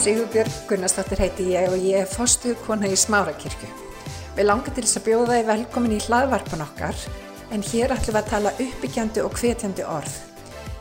Sigurbjörg 0.00 0.52
Gunnarsdóttir 0.64 1.20
heiti 1.20 1.44
ég 1.52 1.66
og 1.68 1.82
ég 1.84 1.98
er 2.00 2.06
fostuð 2.08 2.54
kona 2.64 2.88
í 2.88 2.94
Smárakirkju. 2.96 3.66
Við 4.32 4.46
langar 4.46 4.72
til 4.72 4.84
þess 4.86 4.96
að 4.96 5.04
bjóða 5.10 5.34
þið 5.34 5.50
velkomin 5.50 5.92
í 5.92 5.98
hlaðvarpan 6.06 6.62
okkar 6.64 7.02
en 7.52 7.64
hér 7.68 7.92
ætlum 7.92 8.16
við 8.16 8.20
að 8.22 8.30
tala 8.30 8.52
uppbyggjandi 8.64 9.24
og 9.26 9.36
hvetjandi 9.36 9.84
orð. 9.84 10.14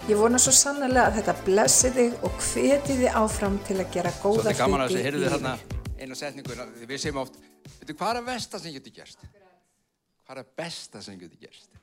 Ég 0.07 0.21
vona 0.21 0.39
svo 0.39 0.53
sannlega 0.55 1.09
að 1.09 1.17
þetta 1.17 1.35
blessi 1.49 1.91
þig 1.97 2.23
og 2.29 2.39
hveti 2.45 2.95
þig 3.01 3.19
áfram 3.25 3.59
til 3.67 3.77
að 3.81 3.91
gera 3.97 4.15
góða 4.21 4.55
hluti 4.55 5.03
í 5.03 5.13
lífinu. 5.17 5.53
eina 5.99 6.19
setningu, 6.21 6.57
við 6.79 6.95
segjum 7.03 7.19
oft, 7.25 7.35
veitu, 7.75 7.97
hvað 7.99 8.13
er 8.13 8.21
að 8.21 8.31
versta 8.31 8.63
sem 8.63 8.77
getur 8.77 8.97
gerst? 9.01 9.27
Hvað 10.23 10.37
er 10.37 10.43
að 10.45 10.55
besta 10.63 11.03
sem 11.03 11.19
getur 11.19 11.43
gerst? 11.43 11.78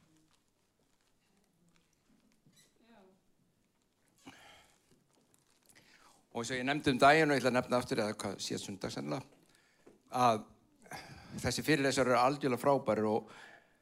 Og 6.37 6.43
eins 6.43 6.51
og 6.53 6.59
ég 6.59 6.67
nefndi 6.69 6.93
um 6.93 6.99
daginn 7.01 7.31
og 7.33 7.39
ég 7.39 7.41
ætla 7.41 7.49
að 7.49 7.57
nefna 7.57 7.79
aftur, 7.81 8.01
eða 8.05 8.17
hvað 8.21 8.41
síðan 8.45 8.61
sundag 8.61 8.93
sennilega, 8.93 9.23
að 10.13 10.43
þessi 11.41 11.65
fyrirlesar 11.65 12.11
eru 12.11 12.19
algjörlega 12.21 12.61
frábæri 12.61 13.07
og 13.09 13.31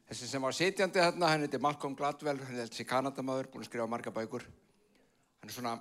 þessi 0.07 0.29
sem 0.31 0.47
var 0.47 0.55
sitjandi 0.55 1.03
þarna, 1.03 1.33
hann 1.33 1.43
heiti 1.49 1.59
Malcolm 1.59 1.97
Gladwell, 1.99 2.39
hann 2.47 2.61
er 2.63 2.71
þessi 2.71 2.87
kanadamaður, 2.87 3.51
búinn 3.51 3.67
að 3.67 3.73
skrifa 3.73 3.89
marga 3.91 4.15
bækur. 4.15 4.47
Hann 5.43 5.51
er 5.51 5.57
svona, 5.57 5.75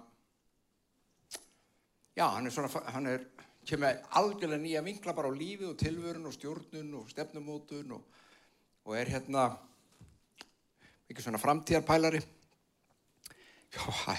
Já, 2.18 2.28
hann 2.30 2.50
er 2.50 2.58
svona, 2.58 2.82
hann 2.94 3.10
er, 3.10 3.30
kemur 3.70 4.02
algjörlega 4.18 4.62
nýja 4.66 4.84
vinkla 4.86 5.14
bara 5.14 5.30
á 5.30 5.34
lífið 5.34 5.70
og 5.72 5.80
tilvörun 5.82 6.28
og 6.30 6.36
stjórnun 6.36 6.92
og 7.00 7.08
stefnumótun 7.10 7.96
og, 7.96 8.04
og 8.86 8.98
er 8.98 9.14
hérna 9.14 9.48
mikið 11.06 11.26
svona 11.26 11.42
framtíðarpælari. 11.42 12.22
Já, 13.74 13.82
hæ, 14.06 14.18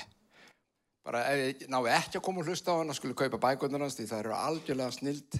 bara 1.05 1.23
ef 1.29 1.41
ég 1.43 1.65
náðu 1.69 1.91
ekki 1.93 2.19
að 2.19 2.25
koma 2.25 2.41
og 2.41 2.49
hlusta 2.49 2.73
á 2.73 2.81
hann 2.81 2.93
að 2.93 2.99
skulle 2.99 3.17
kaupa 3.19 3.41
bækundar 3.43 3.83
hans 3.85 3.97
því 3.99 4.07
það 4.09 4.23
eru 4.23 4.37
algjörlega 4.39 4.95
snild. 4.97 5.39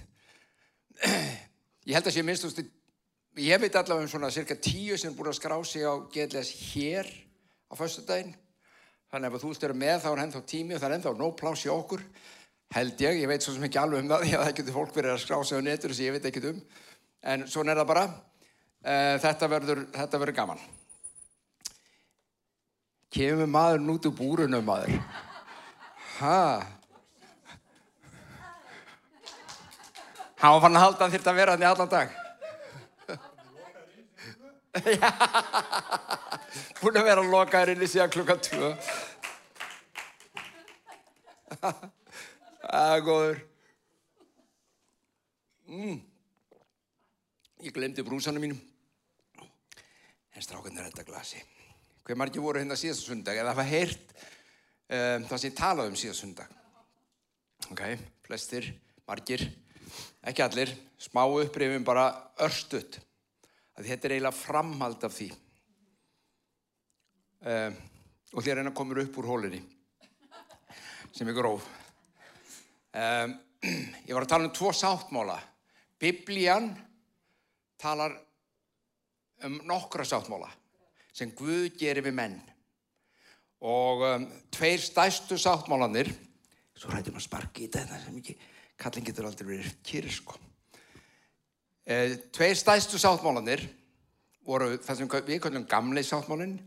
Ég 1.85 1.97
held 1.97 2.09
að 2.09 2.15
sé 2.15 2.23
minnst, 2.25 2.61
ég 3.41 3.61
veit 3.61 3.75
allavega 3.75 4.05
um 4.05 4.11
svona 4.11 4.31
cirka 4.33 4.57
tíu 4.61 4.97
sem 4.97 5.11
er 5.11 5.17
búin 5.17 5.31
að 5.31 5.39
skrá 5.39 5.57
sig 5.65 5.85
á 5.85 5.93
GLS 6.13 6.53
hér 6.69 7.09
á 7.69 7.73
föstudaginn. 7.77 8.35
Þannig 9.09 9.31
að 9.31 9.37
ef 9.37 9.43
þú 9.43 9.51
vilt 9.51 9.65
vera 9.65 9.79
með 9.81 9.99
þá 10.05 10.07
er 10.11 10.23
ennþá 10.25 10.43
tími 10.53 10.75
og 10.75 10.81
það 10.81 10.89
er 10.89 10.97
ennþá 10.99 11.15
nóg 11.17 11.35
pláss 11.41 11.65
í 11.65 11.73
okkur. 11.73 12.05
Held 12.75 13.01
ég, 13.05 13.19
ég 13.21 13.29
veit 13.29 13.45
svo 13.45 13.53
sem 13.55 13.65
ekki 13.65 13.81
alveg 13.81 14.05
um 14.05 14.09
það 14.13 14.25
að 14.37 14.45
það 14.45 14.55
getur 14.61 14.77
fólk 14.79 14.95
verið 14.95 15.15
að 15.15 15.21
skrá 15.25 15.37
sig 15.41 15.61
á 15.61 15.65
netur 15.65 15.97
sem 15.97 16.07
ég 16.09 16.17
veit 16.17 16.25
ekkert 16.29 16.49
um. 16.53 16.63
En 17.25 17.45
svona 17.49 17.73
er 17.73 17.81
það 17.81 17.91
bara. 17.93 18.07
Uh, 18.85 19.13
þetta, 19.21 19.47
verður, 19.49 19.85
þetta 19.93 20.19
verður 20.21 20.39
gaman. 20.41 20.65
Kemur 23.15 23.49
maður 23.49 23.95
út 23.95 24.09
úr 24.09 24.19
búrunum 24.19 24.67
maður 24.67 24.99
hann 26.19 26.63
var 30.53 30.61
fann 30.63 30.77
að 30.77 30.85
halda 30.85 31.11
þyrfti 31.15 31.29
að 31.31 31.39
vera 31.41 31.51
hann 31.55 31.65
í 31.65 31.71
allan 31.71 31.93
dag 31.95 32.09
búin 36.81 36.99
að 36.99 37.07
vera 37.07 37.21
að 37.21 37.31
loka 37.31 37.61
þér 37.61 37.71
inn 37.75 37.85
í 37.85 37.91
síðan 37.91 38.13
klukkan 38.15 38.39
2 38.43 38.49
Það 42.65 42.95
er 42.95 43.03
góður. 43.05 43.41
Mm. 45.69 45.99
Ég 47.65 47.75
glemdi 47.75 48.05
brúsanum 48.05 48.43
mínum. 48.43 48.61
En 50.35 50.43
strákan 50.43 50.77
er 50.77 50.89
þetta 50.89 51.05
glasi. 51.07 51.39
Hver 52.05 52.19
margir 52.19 52.43
voru 52.43 52.61
hérna 52.61 52.77
síðast 52.77 53.07
sundag 53.07 53.39
eða 53.39 53.53
hafa 53.53 53.65
heyrt 53.69 54.15
um, 54.89 55.25
það 55.27 55.37
sem 55.37 55.49
ég 55.49 55.57
talaði 55.57 55.93
um 55.93 55.97
síðast 55.99 56.23
sundag. 56.23 56.51
Ok, 57.71 57.83
flestir, 58.25 58.67
margir, 59.07 59.45
ekki 60.25 60.43
allir, 60.45 60.73
smá 61.01 61.23
upprifin 61.25 61.85
bara 61.87 62.09
örstutt. 62.45 62.99
Að 63.75 63.89
þetta 63.89 64.07
er 64.07 64.15
eiginlega 64.15 64.39
framhald 64.39 65.03
af 65.03 65.15
því. 65.15 65.31
Um, 67.45 67.75
og 68.35 68.43
þér 68.43 68.59
reyna 68.59 68.75
komur 68.75 69.01
upp 69.03 69.17
úr 69.21 69.27
hólinni 69.29 69.61
sem 71.15 71.27
er 71.29 71.35
gróf. 71.37 71.63
Um, 72.95 73.35
ég 74.07 74.13
var 74.15 74.25
að 74.25 74.31
tala 74.31 74.47
um 74.49 74.55
tvo 74.55 74.71
sáttmála. 74.75 75.37
Biblían 76.01 76.73
talar 77.79 78.15
um 79.45 79.59
nokkra 79.67 80.03
sáttmála 80.07 80.49
sem 81.15 81.31
Guð 81.35 81.69
gerir 81.79 82.03
við 82.03 82.17
menn. 82.17 82.35
Og 83.63 84.03
um, 84.03 84.27
tveir 84.51 84.81
stæstu 84.83 85.37
sáttmálanir, 85.39 86.11
svo 86.75 86.91
rættum 86.91 87.15
að 87.15 87.25
sparki 87.27 87.65
í 87.65 87.71
þetta 87.71 88.01
sem 88.03 88.19
ekki, 88.19 88.35
kallin 88.81 89.07
getur 89.07 89.29
aldrei 89.29 89.47
verið 89.53 89.79
kýr, 89.85 90.09
sko. 90.11 90.35
E, 91.85 92.17
tveir 92.35 92.57
stæstu 92.59 92.99
sáttmálanir 92.99 93.63
voru 94.45 94.75
það 94.83 94.99
sem 94.99 95.11
við 95.29 95.41
kallum 95.43 95.67
gamli 95.69 96.03
sáttmálinn, 96.05 96.57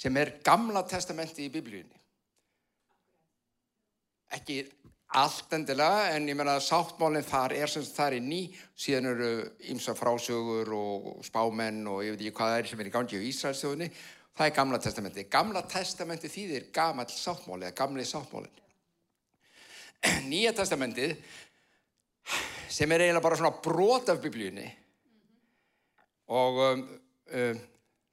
sem 0.00 0.16
er 0.16 0.38
gamla 0.46 0.82
testamenti 0.88 1.44
í 1.44 1.52
biblíunni. 1.52 1.98
Ekki 4.30 4.62
allt 5.18 5.52
endilega 5.56 6.12
en 6.14 6.28
ég 6.30 6.36
meina 6.38 6.54
að 6.56 6.68
sáttmálinn 6.68 7.26
þar 7.26 7.54
er 7.58 7.70
sem 7.70 7.82
þar 7.82 8.14
er 8.16 8.22
ný 8.22 8.40
síðan 8.78 9.10
eru 9.10 9.30
ymsa 9.72 9.94
frásögur 9.98 10.70
og 10.76 11.08
spámenn 11.26 11.82
og 11.90 12.04
ég 12.06 12.14
veit 12.14 12.22
ekki 12.22 12.36
hvað 12.38 12.52
það 12.52 12.60
er 12.60 12.70
sem 12.70 12.82
er 12.82 12.90
í 12.90 12.94
gangi 12.94 13.18
á 13.18 13.28
Ísraelsþjóðinni 13.30 13.88
það 14.40 14.46
er 14.46 14.56
gamla 14.56 14.80
testamenti 14.80 15.26
gamla 15.28 15.62
testamenti 15.68 16.30
þýðir 16.32 16.70
gamall 16.72 17.12
sáttmáli 17.12 17.68
eða 17.68 17.76
gamli 17.76 18.06
sáttmálinn. 18.08 18.62
Nýja 20.32 20.54
testamentið 20.56 21.12
sem 22.72 22.88
er 22.88 23.04
eiginlega 23.04 23.26
bara 23.26 23.36
svona 23.36 23.60
brot 23.60 24.08
af 24.08 24.22
biblíunni 24.24 24.64
og 26.32 26.64
um, 26.64 26.82
um, 27.36 27.62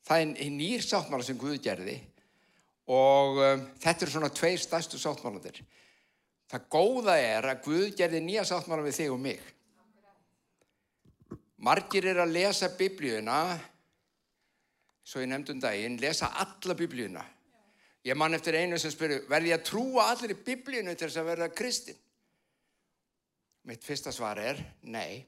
það 0.03 0.25
er 0.25 0.51
nýr 0.51 0.83
sáttmála 0.83 1.23
sem 1.23 1.39
Guð 1.39 1.61
gerði 1.63 1.95
og 2.91 3.39
um, 3.39 3.65
þetta 3.79 4.03
eru 4.03 4.17
svona 4.17 4.33
tveir 4.35 4.59
stærstu 4.59 4.99
sáttmálandir 4.99 5.63
Það 6.47 6.67
góða 6.71 7.17
er 7.19 7.45
að 7.51 7.63
Guð 7.65 7.87
gerði 7.99 8.21
nýja 8.23 8.45
sáttmála 8.47 8.85
við 8.85 8.95
þig 9.01 9.11
og 9.11 9.19
mig. 9.19 9.39
Margir 11.59 12.05
er 12.07 12.21
að 12.23 12.35
lesa 12.37 12.69
biblíuna, 12.77 13.57
svo 15.07 15.23
ég 15.23 15.29
nefndi 15.31 15.55
um 15.55 15.63
daginn, 15.63 15.99
lesa 16.01 16.33
alla 16.35 16.75
biblíuna. 16.75 17.23
Ég 18.07 18.15
man 18.15 18.35
eftir 18.35 18.57
einu 18.59 18.79
sem 18.79 18.91
spyrir, 18.91 19.23
verði 19.31 19.53
ég 19.53 19.61
að 19.61 19.69
trúa 19.69 20.09
allir 20.11 20.35
í 20.35 20.41
biblíunu 20.49 20.95
til 20.95 21.07
þess 21.07 21.21
að 21.21 21.29
verða 21.31 21.47
kristinn? 21.55 22.03
Mitt 23.67 23.83
fyrsta 23.83 24.13
svar 24.15 24.39
er, 24.39 24.59
nei. 24.87 25.23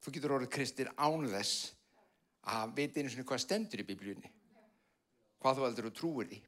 Þú 0.00 0.14
getur 0.14 0.36
orðið 0.36 0.52
kristinn 0.54 0.92
án 0.98 1.26
þess 1.30 1.72
að 2.50 2.76
veit 2.78 2.98
einu 2.98 3.10
svona 3.10 3.26
hvað 3.30 3.42
stendur 3.44 3.82
í 3.82 3.88
biblíunni. 3.88 4.30
Hvað 5.40 5.58
þú 5.58 5.66
heldur 5.66 5.90
og 5.90 5.96
trúir 5.98 6.30
því. 6.30 6.38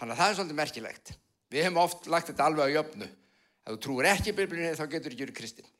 Þannig 0.00 0.12
að 0.12 0.20
það 0.20 0.28
er 0.28 0.38
svolítið 0.38 0.60
merkilegt. 0.60 1.16
Við 1.52 1.66
hefum 1.66 1.82
oft 1.82 2.06
lagt 2.10 2.30
þetta 2.30 2.46
alveg 2.48 2.72
á 2.72 2.74
jöfnu. 2.78 3.08
Ef 3.62 3.74
þú 3.74 3.80
trúir 3.86 4.08
ekki 4.12 4.36
biblíunni 4.36 4.76
þá 4.78 4.86
getur 4.86 5.12
ekki 5.12 5.26
verið 5.26 5.40
kristinn. 5.40 5.74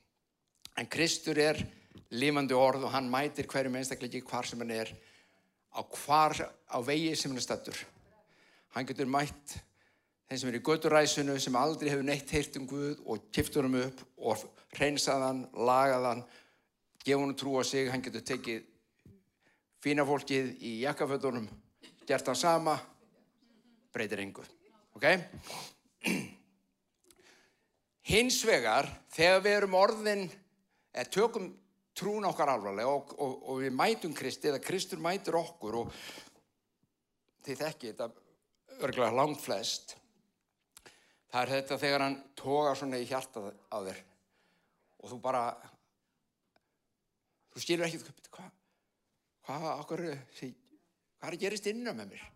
En 0.81 0.89
Kristur 0.89 1.41
er 1.41 1.61
lifandi 2.13 2.55
orð 2.57 2.87
og 2.87 2.95
hann 2.95 3.11
mætir 3.11 3.49
hverjum 3.49 3.77
einstakleiki 3.81 4.23
hvar 4.29 4.47
sem 4.49 4.61
hann 4.63 4.73
er 4.75 4.93
á 5.73 5.81
hvar 5.83 6.37
á 6.69 6.79
vegi 6.85 7.15
sem 7.17 7.31
hann 7.31 7.41
er 7.41 7.47
stattur. 7.47 7.79
Hann 8.75 8.89
getur 8.89 9.09
mætt 9.09 9.57
þeim 10.29 10.41
sem 10.41 10.51
er 10.51 10.59
í 10.59 10.65
göturæsunu 10.65 11.39
sem 11.41 11.57
aldrei 11.57 11.91
hefur 11.93 12.07
neitt 12.09 12.31
heyrt 12.33 12.57
um 12.61 12.67
Guð 12.69 13.01
og 13.05 13.27
kiptur 13.33 13.69
hann 13.69 13.81
upp 13.83 14.05
og 14.17 14.45
hreinsað 14.77 15.25
hann, 15.27 15.43
lagað 15.53 16.09
hann, 16.09 16.23
gefa 17.05 17.25
hann 17.25 17.35
trú 17.37 17.57
á 17.61 17.63
sig. 17.69 17.91
Hann 17.93 18.05
getur 18.05 18.25
tekið 18.25 18.69
fína 19.83 20.07
fólkið 20.09 20.55
í 20.63 20.77
jakkafötunum, 20.85 21.49
gert 22.07 22.29
hann 22.31 22.39
sama, 22.39 22.77
breytir 23.93 24.23
engu. 24.23 24.45
Ok? 24.97 25.09
Hins 28.13 28.41
vegar, 28.47 28.89
þegar 29.15 29.43
við 29.43 29.57
erum 29.57 29.77
orðin, 29.79 30.25
eða 30.93 31.13
tökum 31.13 31.53
trún 31.97 32.25
okkar 32.25 32.53
alvarlega 32.55 32.93
og, 32.93 33.13
og, 33.21 33.35
og 33.53 33.63
við 33.63 33.75
mætum 33.77 34.15
Kristi 34.17 34.51
eða 34.51 34.63
Kristur 34.65 35.03
mætur 35.03 35.39
okkur 35.41 35.83
og 35.83 35.97
þið 37.45 37.65
þekki 37.65 37.93
þetta 37.93 38.09
örgulega 38.83 39.19
langt 39.19 39.43
flest 39.43 39.97
það 41.33 41.43
er 41.43 41.53
þetta 41.57 41.81
þegar 41.85 42.07
hann 42.07 42.19
tógar 42.39 42.79
svona 42.79 43.01
í 43.01 43.09
hjartað 43.09 43.53
á 43.69 43.79
þér 43.85 44.03
og 45.03 45.13
þú 45.13 45.21
bara 45.23 45.45
þú 47.53 47.65
skilur 47.65 47.89
ekki 47.89 48.03
hvað 48.33 48.51
hvað 49.43 49.69
okkur 49.75 50.05
hvað 50.09 51.29
er 51.29 51.37
að 51.37 51.43
gerist 51.45 51.69
innan 51.71 51.99
með 51.99 52.15
mér 52.15 52.32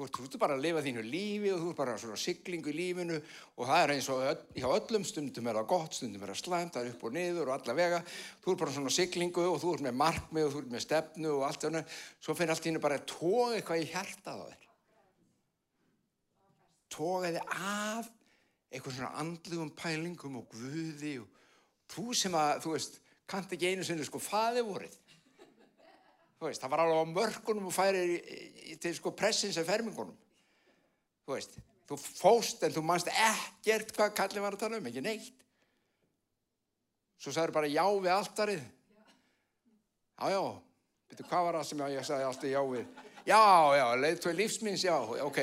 Þú 0.00 0.06
ert, 0.06 0.16
þú 0.16 0.22
ert 0.24 0.34
bara 0.40 0.54
að 0.56 0.62
lifa 0.64 0.80
þínu 0.80 1.02
lífi 1.04 1.50
og 1.52 1.58
þú 1.60 1.70
ert 1.70 1.76
bara 1.76 1.94
svona 2.00 2.14
siglingu 2.16 2.70
í 2.70 2.72
lífinu 2.72 3.16
og 3.20 3.66
það 3.68 3.80
er 3.82 3.90
eins 3.92 4.06
og 4.08 4.22
öll, 4.24 4.38
hjá 4.56 4.68
öllum 4.72 5.02
stundum 5.04 5.50
er 5.50 5.58
það 5.58 5.66
gott, 5.74 5.96
stundum 5.98 6.22
er 6.24 6.30
það 6.32 6.38
slæmt, 6.40 6.72
það 6.72 6.86
er 6.86 6.94
upp 6.94 7.04
og 7.04 7.12
niður 7.18 7.50
og 7.50 7.52
alla 7.58 7.74
vega. 7.76 7.98
Þú 8.40 8.54
ert 8.54 8.62
bara 8.62 8.72
svona 8.78 8.92
siglingu 8.96 9.44
og 9.44 9.58
þú 9.60 9.74
ert 9.74 9.84
með 9.84 9.98
markmið 10.00 10.46
og 10.46 10.54
þú 10.54 10.62
ert 10.62 10.72
með 10.72 10.84
stefnu 10.86 11.34
og 11.34 11.44
allt 11.50 11.66
þarna. 11.66 11.84
Svo 12.16 12.36
finnir 12.38 12.54
allt 12.54 12.64
þínu 12.64 12.82
bara 12.86 12.96
að 12.96 13.04
tóa 13.12 13.50
eitthvað 13.58 13.82
í 13.82 13.90
hjartað 13.92 14.40
á 14.40 14.44
þér. 14.48 14.64
tókaði 16.96 17.44
af 17.44 18.08
eitthvað 18.72 18.96
svona 18.96 19.12
andlugum 19.20 19.70
pælingum 19.76 20.40
og 20.40 20.48
guði 20.56 21.18
og 21.20 21.28
þú 21.92 22.08
sem 22.16 22.40
að, 22.40 22.56
þú 22.64 22.74
veist, 22.78 23.00
kannt 23.28 23.52
ekki 23.52 23.74
einu 23.74 23.84
sinni 23.84 24.08
sko 24.08 24.16
faði 24.22 24.64
vorið. 24.64 24.96
Veist, 26.40 26.62
það 26.62 26.72
var 26.72 26.80
alveg 26.86 27.02
á 27.04 27.12
mörkunum 27.12 27.66
og 27.68 27.74
færir 27.76 28.14
til 28.80 28.94
sko 28.96 29.12
pressins 29.12 29.58
af 29.60 29.68
fermingunum. 29.68 30.14
Þú 31.26 31.34
veist, 31.34 31.58
þú 31.88 31.98
fóst 32.00 32.64
en 32.64 32.72
þú 32.72 32.84
mannst 32.88 33.10
ekkert 33.12 33.92
hvað 33.96 34.14
kallin 34.16 34.46
var 34.46 34.56
að 34.56 34.62
tala 34.62 34.80
um, 34.80 34.88
ekki 34.88 35.02
neitt. 35.04 35.34
Svo 37.20 37.34
sagður 37.36 37.52
bara 37.58 37.68
já 37.68 37.84
við 37.84 38.12
alltarið. 38.14 38.62
Já, 40.16 40.30
já, 40.32 40.40
betur 41.12 41.28
hvað 41.28 41.44
var 41.46 41.58
það 41.58 41.68
sem 41.68 41.84
ég 41.92 42.08
sagði 42.08 42.28
alltaf 42.30 42.50
já 42.54 42.60
við? 42.72 43.04
Já, 43.28 43.42
já, 43.76 43.84
leið 44.00 44.24
tvei 44.24 44.34
lífsminns, 44.38 44.84
já, 44.88 44.96
ok. 45.26 45.40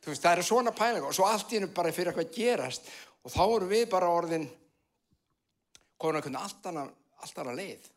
Þú 0.00 0.14
veist, 0.14 0.24
það 0.24 0.32
eru 0.32 0.48
svona 0.48 0.72
pæling 0.72 1.04
og 1.04 1.12
svo 1.16 1.28
allt 1.28 1.52
í 1.52 1.58
hennu 1.58 1.68
bara 1.76 1.92
fyrir 1.92 2.14
eitthvað 2.14 2.32
gerast 2.32 2.88
og 3.20 3.32
þá 3.34 3.42
eru 3.44 3.68
við 3.68 3.86
bara 3.92 4.08
orðin 4.08 4.48
komin 6.00 6.22
að 6.22 6.30
kunna 6.30 6.46
allt 6.48 6.70
annað 6.72 7.58
leið, 7.60 7.90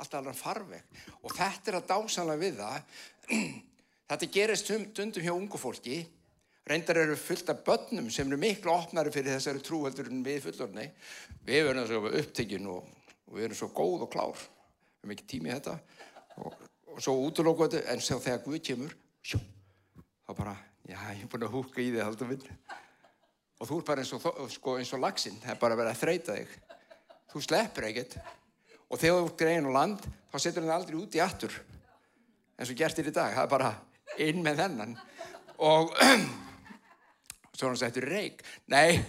allt 0.00 0.16
annað 0.18 0.40
farveg. 0.40 0.98
Og 1.22 1.34
þetta 1.34 1.70
er 1.70 1.78
að 1.78 1.88
dásanlega 1.92 2.42
við 2.42 2.60
það. 2.60 2.98
Þetta 4.10 4.28
gerist 4.34 4.68
stundum 4.68 5.24
hjá 5.24 5.32
ungu 5.32 5.58
fólki, 5.58 6.02
reyndar 6.68 6.98
eru 7.00 7.14
fullt 7.16 7.48
af 7.48 7.62
börnum 7.64 8.10
sem 8.12 8.28
eru 8.28 8.36
miklu 8.40 8.72
opnari 8.74 9.12
fyrir 9.14 9.32
þessari 9.32 9.62
trúhaldur 9.64 10.10
en 10.12 10.20
við 10.26 10.42
fullorni. 10.44 10.84
Við 11.46 11.70
erum 11.70 11.88
svo 11.88 12.02
upptekinn 12.10 12.68
og, 12.68 12.90
og 13.30 13.38
við 13.38 13.46
erum 13.48 13.58
svo 13.62 13.70
góð 13.72 14.04
og 14.04 14.12
klár, 14.12 14.44
við 14.44 15.06
erum 15.06 15.16
ekki 15.16 15.26
tími 15.32 15.50
í 15.50 15.56
þetta. 15.56 15.78
Og, 16.44 16.60
og 16.92 17.00
svo 17.00 17.16
útlókuðu 17.24 17.80
en 17.94 18.04
svo 18.04 18.20
þegar 18.20 18.44
Guð 18.44 18.60
kemur, 18.68 18.94
sjó, 19.24 19.40
þá 20.28 20.36
bara 20.36 20.54
já, 20.84 20.98
ég 21.16 21.24
er 21.24 21.32
búin 21.32 21.48
að 21.48 21.56
húka 21.56 21.80
í 21.80 21.88
þig 21.88 22.04
haldur 22.04 22.32
minn. 22.34 22.48
Og 23.62 23.70
þú 23.70 23.80
er 23.80 23.88
bara 23.88 24.04
eins 24.04 24.12
og, 24.12 24.30
sko, 24.52 24.76
og 24.76 25.00
lagsinn, 25.00 25.40
það 25.40 25.56
er 25.56 25.60
bara 25.64 25.78
að 25.78 25.80
vera 25.80 25.96
að 25.96 26.00
þreita 26.04 26.36
þig. 26.36 26.56
Þú 27.32 27.46
sleppur 27.48 27.88
ekkert 27.88 28.20
og 28.94 29.00
þegar 29.02 29.20
þú 29.20 29.26
ert 29.26 29.40
grein 29.40 29.66
og 29.66 29.74
land 29.74 30.04
þá 30.30 30.36
setur 30.38 30.62
hann 30.62 30.76
aldrei 30.76 30.98
út 31.00 31.16
í 31.18 31.22
aftur 31.22 31.54
eins 32.54 32.70
og 32.70 32.78
gert 32.78 32.94
þér 32.94 33.10
í 33.10 33.14
dag, 33.14 33.34
það 33.34 33.44
er 33.44 33.50
bara 33.50 33.70
inn 34.22 34.42
með 34.44 34.60
þennan. 34.62 34.92
Og 35.66 35.94
svo 37.56 37.70
hann 37.70 37.80
settur 37.80 38.06
reik 38.06 38.44
nei. 38.70 39.00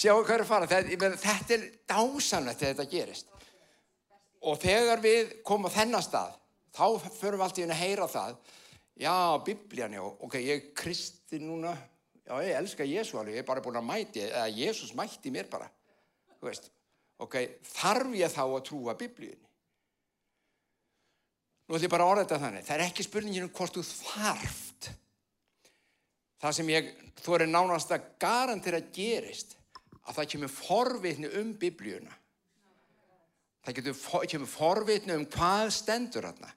Sjáu 0.00 0.22
hvað 0.22 0.36
er 0.36 0.44
að 0.44 0.48
fara. 0.48 0.70
Þetta, 0.70 1.10
þetta 1.20 1.56
er 1.56 1.66
dásanlegt 1.90 2.62
þegar 2.62 2.76
þetta 2.78 2.90
gerist. 2.94 3.34
Og 4.46 4.56
þegar 4.62 5.02
við 5.04 5.34
komum 5.44 5.68
á 5.68 5.76
þennan 5.76 6.06
stað 6.06 6.38
þá 6.70 6.86
förum 7.18 7.40
við 7.40 7.46
alltaf 7.48 7.64
inn 7.64 7.74
að 7.74 7.82
heyra 7.82 8.08
það. 8.08 8.38
Já, 9.00 9.16
biblían, 9.44 9.96
já, 9.96 10.04
ok, 10.04 10.34
ég 10.44 10.54
er 10.54 10.72
kristi 10.76 11.40
núna 11.42 11.74
já, 12.30 12.42
ég 12.46 12.56
elska 12.56 12.86
Jésu 12.86 13.18
alveg, 13.18 13.34
ég 13.34 13.42
er 13.42 13.48
bara 13.48 13.62
búin 13.64 13.78
að 13.80 13.88
mæti 13.88 14.22
eða 14.28 14.46
Jésús 14.54 14.94
mætti 14.94 15.32
mér 15.34 15.48
bara. 15.50 15.66
Þú 16.38 16.48
veist, 16.48 16.70
ok, 17.18 17.36
þarf 17.74 18.14
ég 18.16 18.32
þá 18.32 18.42
að 18.46 18.66
trúa 18.68 18.94
biblíunni? 18.98 19.48
Nú 21.66 21.76
ætlum 21.76 21.86
ég 21.86 21.92
bara 21.92 22.06
að 22.06 22.12
orða 22.14 22.22
þetta 22.24 22.38
þannig 22.42 22.66
það 22.66 22.76
er 22.76 22.84
ekki 22.88 23.06
spurningin 23.06 23.46
um 23.46 23.52
hvort 23.54 23.76
þú 23.76 23.82
þarft. 23.86 24.90
Það 26.40 26.54
sem 26.56 26.70
ég 26.72 26.88
þú 27.20 27.36
er 27.36 27.44
nánast 27.50 27.92
að 27.94 28.06
garantera 28.22 28.80
gerist 28.94 29.54
að 30.06 30.16
það 30.16 30.30
kemur 30.32 30.54
forvitni 30.54 31.30
um 31.40 31.52
biblíuna. 31.60 32.16
Það 33.60 33.76
getur, 33.76 34.00
kemur 34.32 34.50
forvitni 34.50 35.14
um 35.18 35.26
hvað 35.30 35.70
stendur 35.76 36.26
þarna. 36.26 36.50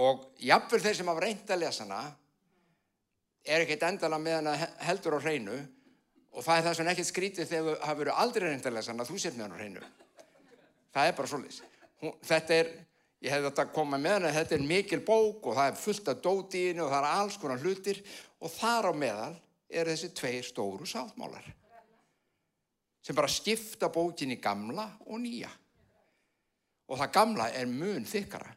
Og 0.00 0.28
jafnvel 0.44 0.80
þeir 0.84 0.98
sem 1.00 1.10
hafa 1.10 1.24
reynd 1.24 1.52
að 1.52 1.62
lesa 1.64 1.84
hana 1.84 2.00
er 3.46 3.64
ekkert 3.64 3.86
endala 3.88 4.18
með 4.20 4.38
hana 4.40 4.54
heldur 4.86 5.16
á 5.16 5.24
hreinu 5.24 5.56
og 6.36 6.44
það 6.44 6.58
er 6.58 6.66
það 6.66 6.76
sem 6.78 6.90
ekkert 6.92 7.10
skrítið 7.10 7.50
þegar 7.52 7.80
hafa 7.82 8.00
verið 8.00 8.20
aldrei 8.24 8.48
reynd 8.48 8.68
að 8.68 8.76
lesa 8.76 8.92
hana 8.92 9.08
þú 9.08 9.20
sér 9.22 9.36
með 9.36 9.46
hana 9.46 9.56
á 9.56 9.60
hreinu. 9.60 9.88
Það 10.96 11.10
er 11.10 11.16
bara 11.20 11.32
svolítið 11.32 11.72
þetta 12.26 12.56
er, 12.60 12.72
ég 13.24 13.32
hef 13.32 13.44
þetta 13.48 13.68
komað 13.74 14.02
með 14.04 14.16
hana 14.18 14.32
þetta 14.36 14.56
er 14.56 14.66
mikil 14.72 15.02
bók 15.06 15.46
og 15.50 15.58
það 15.58 15.70
er 15.70 15.78
fullt 15.80 16.10
af 16.12 16.24
dótíinu 16.24 16.84
og 16.84 16.90
það 16.92 16.98
er 17.02 17.12
alls 17.12 17.38
konar 17.40 17.62
hlutir 17.62 18.02
og 18.40 18.52
þar 18.52 18.90
á 18.90 18.92
meðal 18.96 19.36
er 19.70 19.92
þessi 19.92 20.12
tveir 20.14 20.46
stóru 20.46 20.86
sáttmálar 20.88 21.46
sem 23.06 23.14
bara 23.14 23.30
skipta 23.30 23.86
bókin 23.94 24.34
í 24.34 24.40
gamla 24.42 24.88
og 25.06 25.20
nýja. 25.22 25.50
Og 26.90 26.98
það 26.98 27.12
gamla 27.14 27.44
er 27.54 27.68
mun 27.70 28.06
þykkara. 28.06 28.48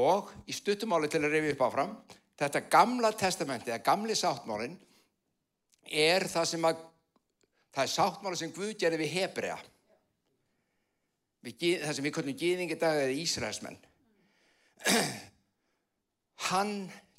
Og 0.00 0.30
í 0.48 0.54
stuttumáli 0.56 1.10
til 1.12 1.20
að 1.20 1.34
rifja 1.34 1.52
upp 1.52 1.64
áfram 1.66 1.92
þetta 2.36 2.62
gamla 2.72 3.12
testamenti, 3.16 3.70
eða 3.72 3.84
gamli 3.86 4.16
sáttmálin 4.18 4.76
er 5.86 6.26
það 6.28 6.48
sem 6.52 6.68
að 6.68 6.84
það 7.76 7.82
er 7.84 7.92
sáttmáli 7.92 8.40
sem 8.40 8.52
Guð 8.56 8.74
gerði 8.80 9.02
við 9.04 9.14
Hebrea. 9.14 9.56
Við, 11.46 11.66
það 11.84 11.96
sem 11.96 12.06
við 12.06 12.14
köllum 12.16 12.38
gýðingi 12.40 12.78
dag 12.80 13.00
eða 13.04 13.18
Ísraelsmenn. 13.22 13.78
Hann 16.48 16.72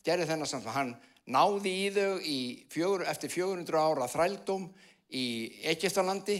gerði 0.05 0.27
þennan 0.29 0.49
samt 0.49 0.69
hann 0.71 0.93
náði 1.27 1.73
í 1.73 1.87
þau 1.91 2.19
í 2.23 2.39
fjögur, 2.71 3.03
eftir 3.09 3.31
400 3.33 3.79
ára 3.81 4.07
þrældum 4.11 4.69
í 5.11 5.25
Egiptalandi 5.67 6.37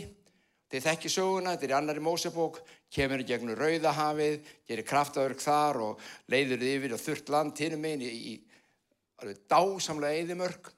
Þið 0.67 0.83
þekki 0.83 1.09
söguna, 1.11 1.53
þetta 1.53 1.63
er 1.63 1.71
í 1.71 1.75
annari 1.77 2.01
Mósebók, 2.03 2.57
kemur 2.91 3.21
í 3.23 3.25
gegnum 3.27 3.55
Rauðahafið, 3.55 4.49
gerir 4.67 4.87
kraftaverk 4.87 5.39
þar 5.39 5.79
og 5.85 6.01
leiður 6.31 6.65
yfir 6.67 6.95
og 6.97 6.99
þurrt 6.99 7.31
land 7.31 7.61
hinnum 7.63 7.85
einn 7.87 8.03
í, 8.03 8.09
í 8.11 8.33
alveg 9.21 9.39
dásamlega 9.49 10.21
eðimörk. 10.21 10.73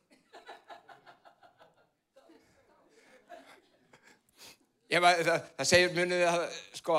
Var, 4.89 5.19
það, 5.21 5.43
það 5.59 5.67
segir 5.69 5.91
munið 5.93 6.23
að, 6.25 6.43
sko, 6.79 6.95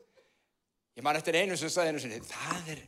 ég 0.96 1.02
man 1.06 1.18
eftir 1.18 1.40
einu 1.40 1.56
sem 1.58 1.72
sagði 1.72 1.94
einu 1.94 2.02
sinni, 2.04 2.20
það 2.22 2.68
er, 2.76 2.82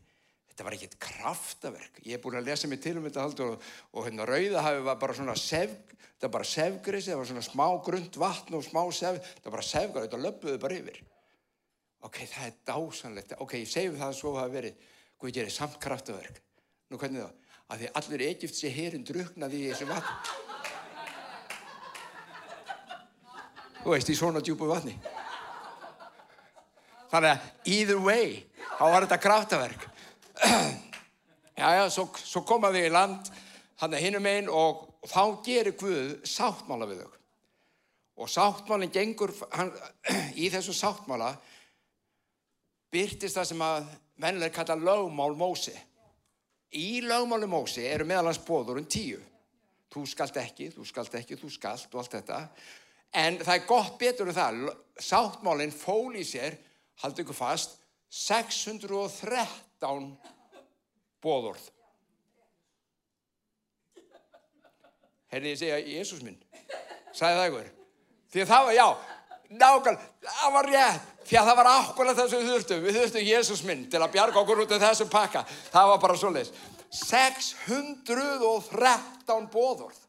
þetta 0.52 0.66
var 0.68 0.76
ekkert 0.76 0.98
kraftaverk. 1.02 1.98
Ég 2.06 2.14
er 2.18 2.22
búin 2.22 2.38
að 2.38 2.52
lesa 2.52 2.70
mig 2.70 2.78
til 2.84 2.94
um 3.00 3.08
þetta 3.08 3.24
haldur 3.24 3.56
og, 3.56 3.66
og 3.90 4.06
hérna 4.06 4.28
Rauðahafið 4.30 4.86
var 4.86 5.00
bara 5.02 5.18
svona 5.18 5.34
sefg, 5.40 5.96
þetta 6.04 6.28
var 6.28 6.36
bara 6.36 6.50
sefgrisi, 6.52 7.10
það 7.10 7.22
var 7.24 7.30
svona 7.32 7.44
smá 7.48 7.66
grund 7.88 8.20
vatn 8.22 8.60
og 8.60 8.64
smá 8.68 8.82
sef, 8.94 9.18
þetta 9.26 9.50
var 9.50 9.56
bara 9.58 9.68
sefgar, 9.72 10.06
þetta 10.06 10.22
löpuði 10.22 10.62
bara 10.62 10.78
yfir. 10.78 11.02
Ok, 12.06 12.22
það 12.30 12.46
er 12.46 12.56
dásanlegt, 12.70 13.36
ok, 13.42 13.58
ég 13.58 13.70
segjum 13.70 13.98
það 13.98 14.08
að 14.12 14.18
svo 14.20 14.36
hafa 14.38 14.54
verið, 14.54 14.88
Guð 15.22 15.36
gerir 15.36 15.54
samt 15.54 15.76
kraftaverk. 15.78 16.40
Nú 16.90 16.98
hvernig 16.98 17.22
þá? 17.22 17.41
Að 17.72 17.80
því 17.80 17.90
allir 17.98 18.24
Egiptsi 18.26 18.70
hérinn 18.72 19.04
druknaði 19.08 19.62
í 19.62 19.68
þessu 19.70 19.86
vatn. 19.88 20.10
Þú 23.82 23.94
veist, 23.94 24.10
í 24.12 24.16
svona 24.18 24.42
djúbu 24.44 24.68
vatni. 24.68 24.92
Þannig 27.12 27.30
að 27.32 27.72
either 27.72 28.02
way, 28.04 28.36
þá 28.76 28.84
var 28.84 29.06
þetta 29.06 29.20
kraftaverk. 29.24 29.88
Já, 31.52 31.68
já, 31.76 31.82
svo, 31.92 32.06
svo 32.16 32.40
komaði 32.48 32.80
í 32.88 32.90
land, 32.90 33.28
hann 33.78 33.92
er 33.94 34.00
hinnum 34.02 34.24
einn 34.26 34.48
og 34.50 34.86
þá 35.06 35.42
gerir 35.44 35.76
Guð 35.78 36.14
sáttmála 36.26 36.88
við 36.88 37.02
þau 37.04 37.18
og 38.22 38.30
sáttmálinn 38.32 38.90
gengur 38.92 39.30
hann, 39.52 39.70
í 40.42 40.48
þessu 40.50 40.74
sáttmála 40.74 41.28
byrtist 42.92 43.36
það 43.36 43.48
sem 43.50 43.64
að 43.68 43.92
mennileg 44.24 44.56
kalla 44.56 44.78
lögmál 44.80 45.36
Mósi 45.38 45.76
í 46.78 47.02
lögmáli 47.04 47.48
Mósi 47.50 47.84
eru 47.88 48.06
meðalans 48.08 48.40
bóður 48.46 48.80
um 48.80 48.88
tíu. 48.88 49.20
Þú 49.92 50.06
skalt 50.08 50.38
ekki, 50.40 50.70
þú 50.72 50.86
skalt 50.88 51.18
ekki, 51.18 51.36
þú 51.40 51.50
skalt 51.52 51.92
og 51.92 52.00
allt 52.00 52.16
þetta. 52.16 52.38
En 53.22 53.36
það 53.42 53.58
er 53.58 53.68
gott 53.68 53.98
betur 54.00 54.30
en 54.30 54.38
það. 54.38 54.62
Sáttmálinn 55.02 55.74
fól 55.74 56.16
í 56.16 56.24
sér 56.24 56.56
haldi 57.02 57.24
ykkur 57.24 57.36
fast 57.36 57.76
613 58.12 60.10
bóðurð 61.22 61.70
Herði 65.32 65.54
ég 65.54 65.56
segja, 65.56 65.76
Jésús 65.80 66.20
minn, 66.20 66.36
sagði 67.16 67.36
það 67.38 67.46
ykkur. 67.48 67.68
Því 68.32 68.40
að 68.42 68.50
það 68.50 68.66
var, 68.66 68.74
já, 68.76 68.88
nákvæmlega, 69.60 70.06
það 70.26 70.50
var 70.56 70.66
rétt. 70.70 71.02
Því 71.22 71.36
að 71.38 71.46
það 71.48 71.58
var 71.58 71.68
ákvæmlega 71.70 72.18
það 72.18 72.30
sem 72.30 72.40
við 72.40 72.50
þurftum. 72.52 72.80
Við 72.82 72.96
þurftum 72.98 73.28
Jésús 73.28 73.62
minn 73.66 73.82
til 73.90 74.00
að 74.02 74.14
bjarga 74.16 74.40
okkur 74.42 74.62
út 74.64 74.74
af 74.74 74.82
þessum 74.82 75.10
pakka. 75.12 75.40
Það 75.72 75.86
var 75.92 76.00
bara 76.02 76.16
svolítið. 76.18 76.48
613 76.92 79.48
bóðorð. 79.52 80.00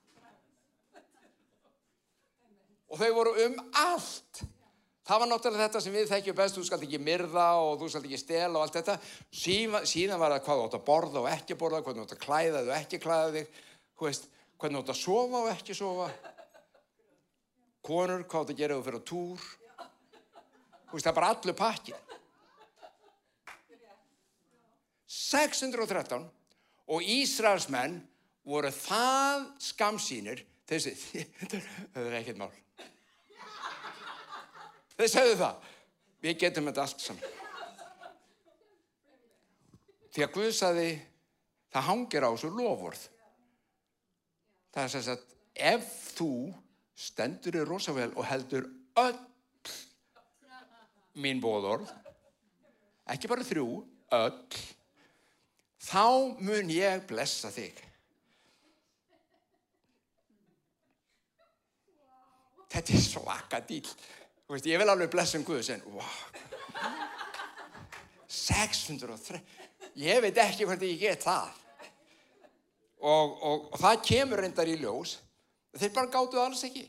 Og 2.93 2.97
þau 2.99 3.11
voru 3.15 3.31
um 3.45 3.55
allt. 3.83 4.33
Það 5.03 5.19
var 5.19 5.27
náttúrulega 5.27 5.65
þetta 5.65 5.79
sem 5.83 5.95
við 5.95 6.11
þekkjum 6.13 6.37
best, 6.37 6.55
þú 6.55 6.63
skalt 6.63 6.85
ekki 6.85 7.03
myrða 7.03 7.47
og 7.59 7.71
þú 7.81 7.87
skalt 7.91 8.07
ekki 8.07 8.21
stela 8.21 8.55
og 8.55 8.61
allt 8.63 8.77
þetta. 8.77 8.95
Síðan, 9.35 9.83
síðan 9.89 10.21
var 10.21 10.31
það 10.37 10.45
hvað 10.45 10.57
þú 10.59 10.63
átt 10.67 10.77
að 10.77 10.87
borða 10.87 11.17
og 11.23 11.27
ekki 11.33 11.53
borða, 11.59 11.83
hvað 11.83 11.95
þú 11.97 12.03
átt 12.05 12.15
að 12.15 12.23
klæða 12.23 12.59
og 12.63 12.71
ekki 12.77 12.97
klæða 13.03 13.33
þig. 13.33 13.47
Hvernig 13.99 14.75
þú 14.77 14.79
átt 14.79 14.93
að 14.93 15.01
sofa 15.01 15.37
og 15.41 15.47
ekki 15.51 15.73
sofa 15.75 16.07
konur, 17.83 18.23
hvað 18.23 18.49
þú 18.49 18.55
að 18.55 18.61
gera 18.61 18.79
þú 18.79 18.87
fyrir 18.87 19.05
túr 19.11 19.49
þú 20.87 20.95
veist 20.95 21.05
það 21.05 21.11
er 21.11 21.19
bara 21.19 21.33
allur 21.33 21.59
pakkin 21.59 21.99
613 25.13 26.25
og 26.93 27.13
Ísraelsmenn 27.15 27.99
voru 28.47 28.71
það 28.75 29.45
skamsýnir 29.61 30.43
þessi, 30.69 30.93
það 31.93 32.07
er 32.07 32.17
ekkert 32.19 32.41
mál. 32.41 32.51
Þeir 34.93 35.09
segðu 35.09 35.37
það, 35.39 35.71
við 36.23 36.37
getum 36.43 36.69
þetta 36.69 36.85
allt 36.85 37.03
saman. 37.03 37.39
Því 40.13 40.25
að 40.25 40.33
Guð 40.35 40.51
saði, 40.53 40.89
það 41.73 41.87
hangir 41.89 42.27
á 42.27 42.29
þessu 42.29 42.51
lofvörð. 42.53 43.07
Það 44.73 44.83
er 44.83 45.05
sagt, 45.07 45.33
ef 45.53 45.87
þú 46.17 46.33
stendur 47.03 47.59
í 47.59 47.63
rosavel 47.67 48.11
og 48.15 48.27
heldur 48.27 48.67
öll 48.99 49.19
mín 51.19 51.41
bóðorð, 51.43 51.89
ekki 53.13 53.29
bara 53.29 53.45
þrjú, 53.45 53.67
öll, 54.17 54.61
þá 55.83 56.05
mun 56.39 56.71
ég 56.73 57.03
blessa 57.09 57.51
þig. 57.53 57.81
Þetta 62.73 62.93
er 62.95 63.03
svaka 63.05 63.59
dýl. 63.61 63.85
Veist, 64.49 64.65
ég 64.65 64.79
vil 64.81 64.89
alveg 64.89 65.11
blessa 65.13 65.37
um 65.37 65.45
Guðs 65.45 65.69
en, 65.75 65.83
wow, 65.93 66.15
603, 68.33 69.39
ég 70.01 70.23
veit 70.23 70.39
ekki 70.41 70.65
hvernig 70.65 70.95
ég 70.95 71.05
get 71.05 71.27
það. 71.27 71.51
Og, 73.03 73.37
og, 73.43 73.69
og 73.75 73.79
það 73.81 74.01
kemur 74.07 74.41
reyndar 74.41 74.69
í 74.71 74.77
ljós, 74.79 75.17
þeir 75.77 75.93
bara 75.95 76.11
gáttu 76.13 76.41
alls 76.41 76.63
ekki. 76.65 76.87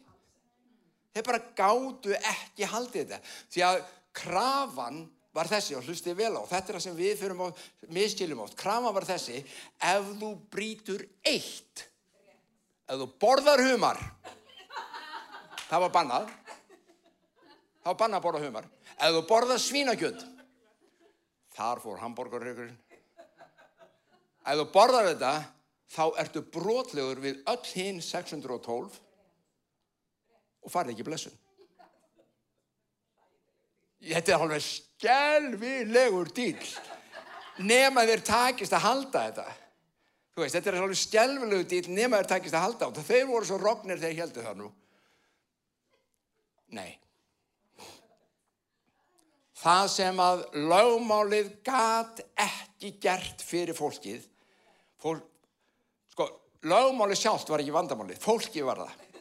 Þeir 1.15 1.27
bara 1.29 1.45
gáttu 1.55 2.15
ekki 2.19 2.67
haldið 2.67 3.13
þetta. 3.13 3.35
Því 3.55 3.63
að 3.63 3.77
krafan 4.19 5.05
var 5.35 5.51
þessi, 5.51 5.75
og 5.79 5.87
hlustið 5.87 6.17
vel 6.19 6.33
á, 6.39 6.43
þetta 6.47 6.71
er 6.71 6.77
það 6.77 6.85
sem 6.85 6.99
við 6.99 7.15
fyrir 7.19 7.41
á 7.43 7.49
miskilum 7.95 8.43
átt, 8.45 8.55
krafan 8.59 8.95
var 8.95 9.07
þessi, 9.09 9.41
ef 9.83 10.13
þú 10.21 10.31
brítur 10.51 11.03
eitt, 11.27 11.87
ef 12.87 13.01
þú 13.01 13.09
borðar 13.23 13.63
humar, 13.67 13.99
það 15.67 15.85
var 15.87 15.95
bannað, 15.97 16.31
það 17.83 17.91
var 17.91 17.99
bannað 18.05 18.21
að 18.21 18.27
borða 18.29 18.45
humar, 18.45 18.71
ef 18.95 19.17
þú 19.17 19.25
borðar 19.33 19.63
svínakjöld, 19.65 20.23
þar 21.59 21.83
fór 21.83 22.03
hambúrgarrygurinn, 22.05 22.79
ef 24.45 24.63
þú 24.63 24.69
borðar 24.77 25.11
þetta, 25.11 25.35
þá 25.95 26.05
ertu 26.23 26.45
brotlegur 26.55 27.27
við 27.27 27.43
öll 27.51 27.65
hinn 27.75 27.99
612 28.03 29.03
og 30.65 30.73
farið 30.73 30.95
ekki 30.95 31.07
blessun. 31.07 31.35
Þetta 34.05 34.35
er 34.35 34.43
alveg 34.45 34.65
skelvilegur 34.65 36.33
dýl. 36.37 36.65
Nefn 37.65 38.01
að 38.01 38.11
þeir 38.11 38.25
takist 38.27 38.75
að 38.75 38.85
halda 38.85 39.23
þetta. 39.29 39.47
Veist, 40.35 40.57
þetta 40.57 40.73
er 40.73 40.81
alveg 40.83 40.99
skelvilegur 40.99 41.69
dýl 41.71 41.87
nefn 41.95 42.17
að 42.17 42.25
þeir 42.25 42.33
takist 42.35 42.59
að 42.59 42.67
halda 42.67 42.91
þetta. 42.91 43.07
Þeir 43.09 43.31
voru 43.31 43.49
svo 43.49 43.61
rognir 43.63 44.01
þegar 44.01 44.15
ég 44.15 44.23
heldur 44.25 44.49
það 44.49 44.61
nú. 44.61 44.71
Nei. 46.75 46.91
Það 49.65 49.87
sem 49.95 50.19
að 50.21 50.43
lögmálið 50.59 51.53
gat 51.65 52.21
ekki 52.37 52.91
gert 53.01 53.41
fyrir 53.47 53.77
fólkið, 53.79 54.27
fólk, 55.01 55.23
sko, 56.13 56.27
lögmálið 56.69 57.23
sjálft 57.23 57.49
var 57.49 57.63
ekki 57.63 57.73
vandamálið, 57.73 58.21
fólkið 58.21 58.67
var 58.69 58.83
það. 58.83 59.14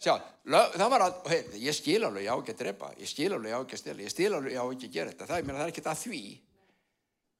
Sjá, 0.00 0.14
lög, 0.48 0.76
það 0.80 0.92
var 0.94 1.02
að, 1.04 1.16
hei, 1.28 1.40
ég 1.60 1.76
skil 1.76 1.98
alveg, 2.06 2.24
ég 2.24 2.32
á 2.32 2.40
ekki 2.40 2.54
að 2.54 2.60
drepa, 2.62 2.86
ég 2.96 3.08
skil 3.10 3.34
alveg, 3.36 3.50
ég 3.50 3.58
á 3.60 3.60
ekki 3.60 3.76
að 3.76 3.80
stela, 3.82 4.00
ég 4.00 4.12
skil 4.14 4.30
alveg, 4.32 4.54
ég 4.54 4.62
á 4.64 4.72
ekki 4.72 4.88
að 4.88 4.94
gera 4.94 5.12
þetta, 5.12 5.26
það, 5.28 5.50
það 5.50 5.60
er 5.60 5.72
ekki 5.74 5.84
að 5.84 6.00
því. 6.00 6.20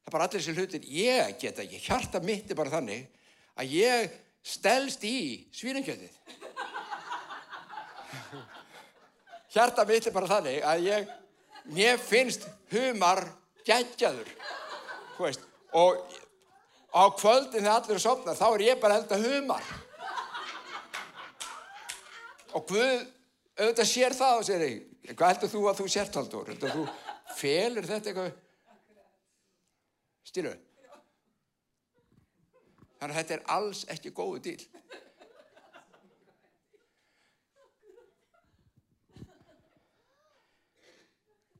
Það 0.00 0.10
er 0.10 0.14
bara 0.16 0.26
allir 0.28 0.44
þessi 0.44 0.56
hlutir, 0.58 0.90
ég 0.92 1.38
get 1.40 1.62
ekki, 1.64 1.80
hjarta 1.86 2.20
mitt 2.24 2.52
er 2.52 2.60
bara 2.60 2.74
þannig 2.74 3.24
að 3.56 3.72
ég 3.78 4.20
stelst 4.52 5.08
í 5.08 5.16
svíningjöldið. 5.56 6.20
Hjarta 9.56 9.88
mitt 9.88 10.12
er 10.12 10.18
bara 10.20 10.32
þannig 10.36 10.60
að 10.60 10.86
ég, 10.90 11.12
mér 11.72 12.00
finnst 12.04 12.44
humar 12.74 13.24
geggjaður, 13.64 14.28
þú 15.16 15.30
veist, 15.30 15.48
og 15.80 15.96
á 16.92 17.08
kvöldin 17.16 17.62
þegar 17.64 17.78
allir 17.78 17.96
er 17.96 18.04
sopnað, 18.04 18.36
þá 18.36 18.48
er 18.50 18.68
ég 18.68 18.84
bara 18.84 19.00
held 19.00 19.16
að 19.16 19.30
humar 19.30 19.78
og 22.56 22.66
Guð 22.70 23.06
auðvitað 23.60 23.88
sér 23.90 24.16
það 24.16 24.38
og 24.38 24.46
segir 24.48 25.14
hvað 25.14 25.32
heldur 25.32 25.52
þú 25.52 25.62
að 25.68 25.80
þú 25.80 25.86
sért 25.92 26.18
haldur 26.20 26.50
heldur 26.50 26.74
þú 26.74 26.84
felir 27.38 27.88
þetta 27.88 28.10
eitthvað? 28.10 28.32
Stýru 30.30 30.54
þannig 33.00 33.14
að 33.14 33.18
þetta 33.18 33.36
er 33.36 33.44
alls 33.56 33.84
ekki 33.92 34.12
góðu 34.16 34.42
dýl 34.44 34.64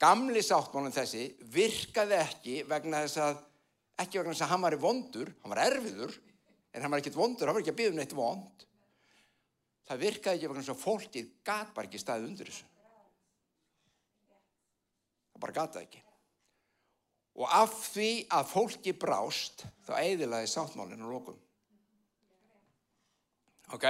gamli 0.00 0.42
sáttmálinn 0.44 0.96
þessi 0.96 1.26
virkaði 1.52 2.18
ekki 2.20 2.58
vegna 2.68 3.04
þess 3.04 3.22
að 3.24 3.40
ekki 4.00 4.20
vegna 4.20 4.32
þess 4.32 4.46
að 4.46 4.52
hann 4.54 4.66
var 4.66 4.76
vondur 4.80 5.32
hann 5.42 5.54
var 5.54 5.64
erfiður 5.66 6.16
en 6.70 6.84
hann 6.84 6.92
var 6.92 7.02
ekkert 7.02 7.18
vondur, 7.18 7.48
hann 7.48 7.56
var 7.56 7.64
ekki 7.64 7.74
að 7.74 7.80
byggja 7.80 7.92
um 7.92 8.00
neitt 8.00 8.16
vond 8.16 8.66
það 9.90 10.04
virkaði 10.04 10.38
ekki 10.38 10.50
vegna 10.52 10.62
svo 10.68 10.76
fólkið 10.78 11.30
gat 11.46 11.74
bara 11.74 11.88
ekki 11.88 11.98
staðið 11.98 12.28
undir 12.30 12.50
þessu. 12.50 12.66
Það 15.32 15.42
bara 15.42 15.56
gataði 15.56 15.88
ekki. 15.88 16.02
Og 17.40 17.54
af 17.56 17.74
því 17.90 18.10
að 18.36 18.50
fólki 18.50 18.94
brást, 18.94 19.64
þá 19.86 19.92
eiðilaði 19.98 20.50
sáttmálinn 20.50 21.02
og 21.06 21.14
lókum. 21.14 21.40
Ok? 23.74 23.86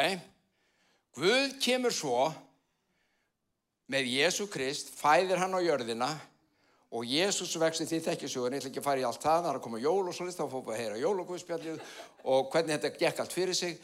Guð 1.16 1.56
kemur 1.60 1.92
svo 1.92 2.30
með 3.90 4.08
Jésu 4.14 4.46
Krist, 4.48 4.92
fæðir 4.96 5.40
hann 5.42 5.56
á 5.56 5.60
jörðina 5.60 6.10
og 6.90 7.06
Jésús 7.06 7.52
vexti 7.60 7.86
því 7.86 8.00
þekkjasugun, 8.04 8.54
ég 8.54 8.62
ætla 8.62 8.70
ekki 8.70 8.80
að 8.80 8.86
fara 8.86 9.02
í 9.02 9.06
allt 9.06 9.22
það, 9.22 9.42
það 9.42 9.50
er 9.50 9.58
að 9.58 9.64
koma 9.66 9.80
jól 9.82 10.04
og 10.04 10.14
svolítið, 10.14 10.38
þá 10.38 10.52
fórum 10.52 10.68
við 10.68 10.74
að 10.74 10.80
heyra 10.80 11.00
jól 11.00 11.16
og 11.22 11.28
guðspjallið 11.28 11.82
og 12.34 12.48
hvernig 12.52 12.76
þetta 12.76 13.00
gekk 13.02 13.22
allt 13.22 13.36
fyrir 13.36 13.58
sig 13.58 13.76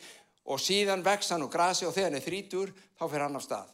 og 0.47 0.61
síðan 0.63 1.05
vex 1.07 1.33
hann 1.35 1.45
úr 1.47 1.51
grasi 1.53 1.87
og 1.87 1.95
þegar 1.95 2.11
hann 2.11 2.21
er 2.21 2.25
þrítur 2.27 2.73
þá 2.97 3.05
fyrir 3.05 3.25
hann 3.27 3.39
á 3.39 3.43
stað. 3.43 3.73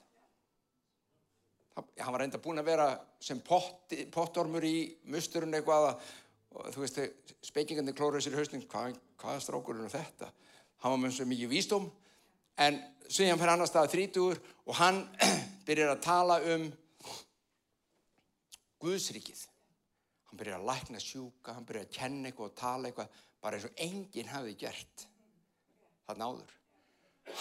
Hann 1.73 2.13
var 2.13 2.21
reynda 2.21 2.41
búin 2.43 2.61
að 2.61 2.69
vera 2.69 2.89
sem 3.21 3.41
pott, 3.45 3.93
pottormur 4.13 4.65
í 4.65 4.77
musturinn 5.13 5.55
eitthvað 5.57 5.93
og 5.93 6.69
þú 6.75 6.85
veist 6.85 7.01
speikingandi 7.45 7.95
klóruð 7.97 8.27
sér 8.27 8.37
hausning 8.37 8.65
hvað, 8.69 8.99
hvað 9.21 9.39
er 9.39 9.45
strákurinn 9.45 9.89
og 9.89 9.95
þetta? 9.95 10.29
Hann 10.85 10.95
var 10.95 11.01
með 11.01 11.15
svo 11.17 11.29
mikið 11.31 11.53
vístum 11.53 11.89
en 12.61 12.81
síðan 13.09 13.41
fyrir 13.41 13.55
hann 13.55 13.65
á 13.65 13.69
stað 13.71 13.93
þrítur 13.95 14.41
og 14.67 14.77
hann 14.81 15.01
byrjar 15.67 15.95
að 15.95 16.05
tala 16.05 16.39
um 16.55 16.69
Guðsrikið 18.83 19.45
hann 20.29 20.41
byrjar 20.41 20.61
að 20.61 20.69
lækna 20.73 21.01
sjúka 21.01 21.57
hann 21.57 21.69
byrjar 21.69 21.87
að 21.89 21.95
kenna 21.97 22.29
eitthvað 22.29 22.51
og 22.51 22.59
tala 22.59 22.91
eitthvað 22.91 23.23
bara 23.43 23.59
eins 23.59 23.69
og 23.69 23.85
enginn 23.87 24.33
hafi 24.33 24.57
gert 24.61 25.07
það 26.09 26.21
náður 26.21 26.59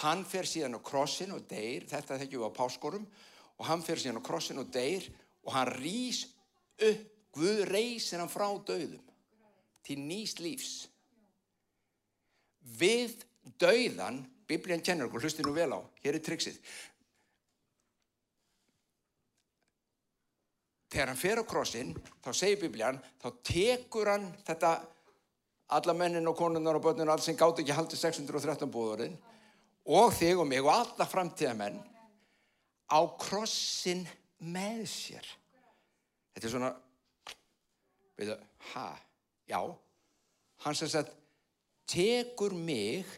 hann 0.00 0.24
fer 0.24 0.48
síðan 0.48 0.78
á 0.78 0.80
krossin 0.82 1.34
og 1.36 1.44
deyr, 1.50 1.84
þetta 1.90 2.18
þekkjum 2.22 2.42
við 2.42 2.48
á 2.48 2.58
páskorum 2.58 3.06
og 3.58 3.66
hann 3.68 3.82
fer 3.84 4.00
síðan 4.00 4.22
á 4.22 4.26
krossin 4.26 4.62
og 4.62 4.70
deyr 4.72 5.08
og 5.44 5.52
hann 5.56 5.74
rýs 5.76 6.24
upp, 6.80 7.08
Guð 7.32 7.62
reysir 7.64 8.20
hann 8.20 8.28
frá 8.28 8.44
döðum 8.68 9.00
til 9.86 9.96
nýst 9.98 10.42
lífs. 10.44 10.86
Við 12.60 13.14
döðan, 13.58 14.20
biblían 14.46 14.84
kennur 14.84 15.08
okkur, 15.08 15.24
hlusti 15.24 15.44
nú 15.46 15.54
vel 15.56 15.72
á, 15.72 15.80
hér 16.04 16.18
er 16.18 16.24
triksið. 16.26 16.58
Þegar 20.92 21.08
hann 21.08 21.22
fer 21.22 21.40
á 21.40 21.44
krossin, 21.48 21.94
þá 22.20 22.30
segir 22.36 22.60
biblían, 22.60 23.00
þá 23.16 23.28
tekur 23.48 24.12
hann 24.12 24.28
þetta, 24.44 24.74
alla 25.72 25.96
mennin 25.96 26.28
og 26.28 26.36
konunnar 26.36 26.76
og 26.76 26.84
börnun 26.84 27.08
og 27.08 27.16
allt 27.16 27.24
sem 27.24 27.38
gátt 27.40 27.64
ekki 27.64 27.72
haldið 27.72 28.02
613 28.04 28.68
búðurinn 28.68 29.16
og 29.86 30.12
þig 30.14 30.38
og 30.38 30.46
mig 30.48 30.62
og 30.62 30.72
alla 30.74 31.06
framtíðamenn 31.08 31.78
á 32.92 33.00
krossin 33.18 34.04
með 34.38 34.84
sér. 34.90 35.26
Þetta 36.32 36.48
er 36.48 36.52
svona, 36.52 36.70
veitu, 38.18 38.36
ha, 38.72 38.86
já, 39.48 39.58
hann 40.64 40.78
sem 40.78 40.90
sagt, 40.90 41.12
tekur 41.90 42.54
mig 42.56 43.08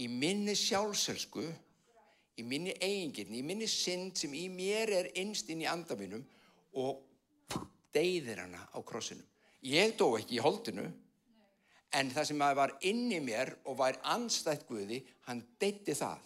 í 0.00 0.08
minni 0.08 0.56
sjálfselsku, 0.56 1.44
í 2.40 2.46
minni 2.46 2.72
eigingirni, 2.80 3.42
í 3.42 3.46
minni 3.46 3.68
synd 3.68 4.16
sem 4.18 4.32
í 4.34 4.46
mér 4.52 4.94
er 4.96 5.10
innst 5.20 5.50
inn 5.52 5.62
í 5.62 5.68
andaminum 5.68 6.24
og 6.80 7.04
deyðir 7.94 8.46
hana 8.46 8.64
á 8.72 8.78
krossinum. 8.86 9.26
Ég 9.66 9.92
dó 9.98 10.14
ekki 10.16 10.38
í 10.38 10.42
holdinu, 10.42 10.86
en 11.96 12.12
það 12.14 12.28
sem 12.30 12.44
var 12.60 12.76
inn 12.86 13.08
í 13.12 13.18
mér 13.24 13.52
og 13.66 13.78
var 13.80 13.98
anstætt 14.12 14.66
Guði, 14.68 15.00
hann 15.26 15.42
deytti 15.60 15.96
það. 15.98 16.22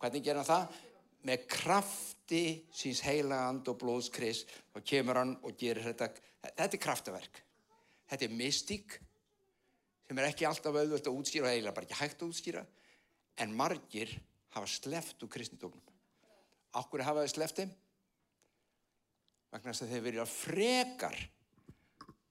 Hvernig 0.00 0.24
ger 0.24 0.40
hann 0.40 0.48
það? 0.48 0.80
Með 1.28 1.46
krafti 1.52 2.42
síns 2.72 3.02
heila 3.04 3.42
and 3.50 3.68
og 3.68 3.76
blóðskris 3.82 4.46
og 4.76 4.84
kemur 4.86 5.20
hann 5.20 5.34
og 5.44 5.56
gerir 5.60 5.84
þetta. 5.90 6.08
Þetta 6.46 6.76
er 6.76 6.82
kraftaverk. 6.86 7.42
Þetta 8.10 8.26
er 8.26 8.36
mystík 8.38 8.96
sem 10.08 10.18
er 10.18 10.30
ekki 10.30 10.46
alltaf 10.48 10.74
auðvöld 10.74 11.06
að 11.06 11.18
útskýra 11.20 11.46
og 11.46 11.52
eiginlega 11.52 11.76
bara 11.76 11.86
ekki 11.86 11.98
hægt 12.00 12.22
að 12.22 12.32
útskýra 12.32 12.62
en 13.44 13.52
margir 13.54 14.14
hafa 14.56 14.66
sleft 14.66 15.22
úr 15.22 15.30
kristendóknum. 15.30 15.84
Akkur 16.80 17.04
hafa 17.06 17.26
þið 17.26 17.34
sleft 17.34 17.60
þeim? 17.60 17.74
Vegna 19.50 19.72
þess 19.72 19.84
að 19.84 19.92
þeir 19.92 20.04
verið 20.06 20.22
að 20.24 20.32
frekar 20.32 21.20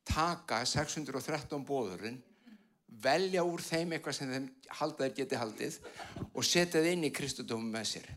taka 0.10 0.60
613 0.66 1.66
bóðurinn, 1.68 2.20
velja 3.04 3.44
úr 3.48 3.62
þeim 3.64 3.94
eitthvað 3.96 4.18
sem 4.18 4.32
þeim 4.34 4.48
haldaðir 4.80 5.16
geti 5.22 5.40
haldið 5.40 5.78
og 6.34 6.46
setja 6.46 6.82
þið 6.82 6.92
inn 6.94 7.08
í 7.08 7.14
kristendómum 7.16 7.72
með 7.74 7.88
sér. 7.94 8.10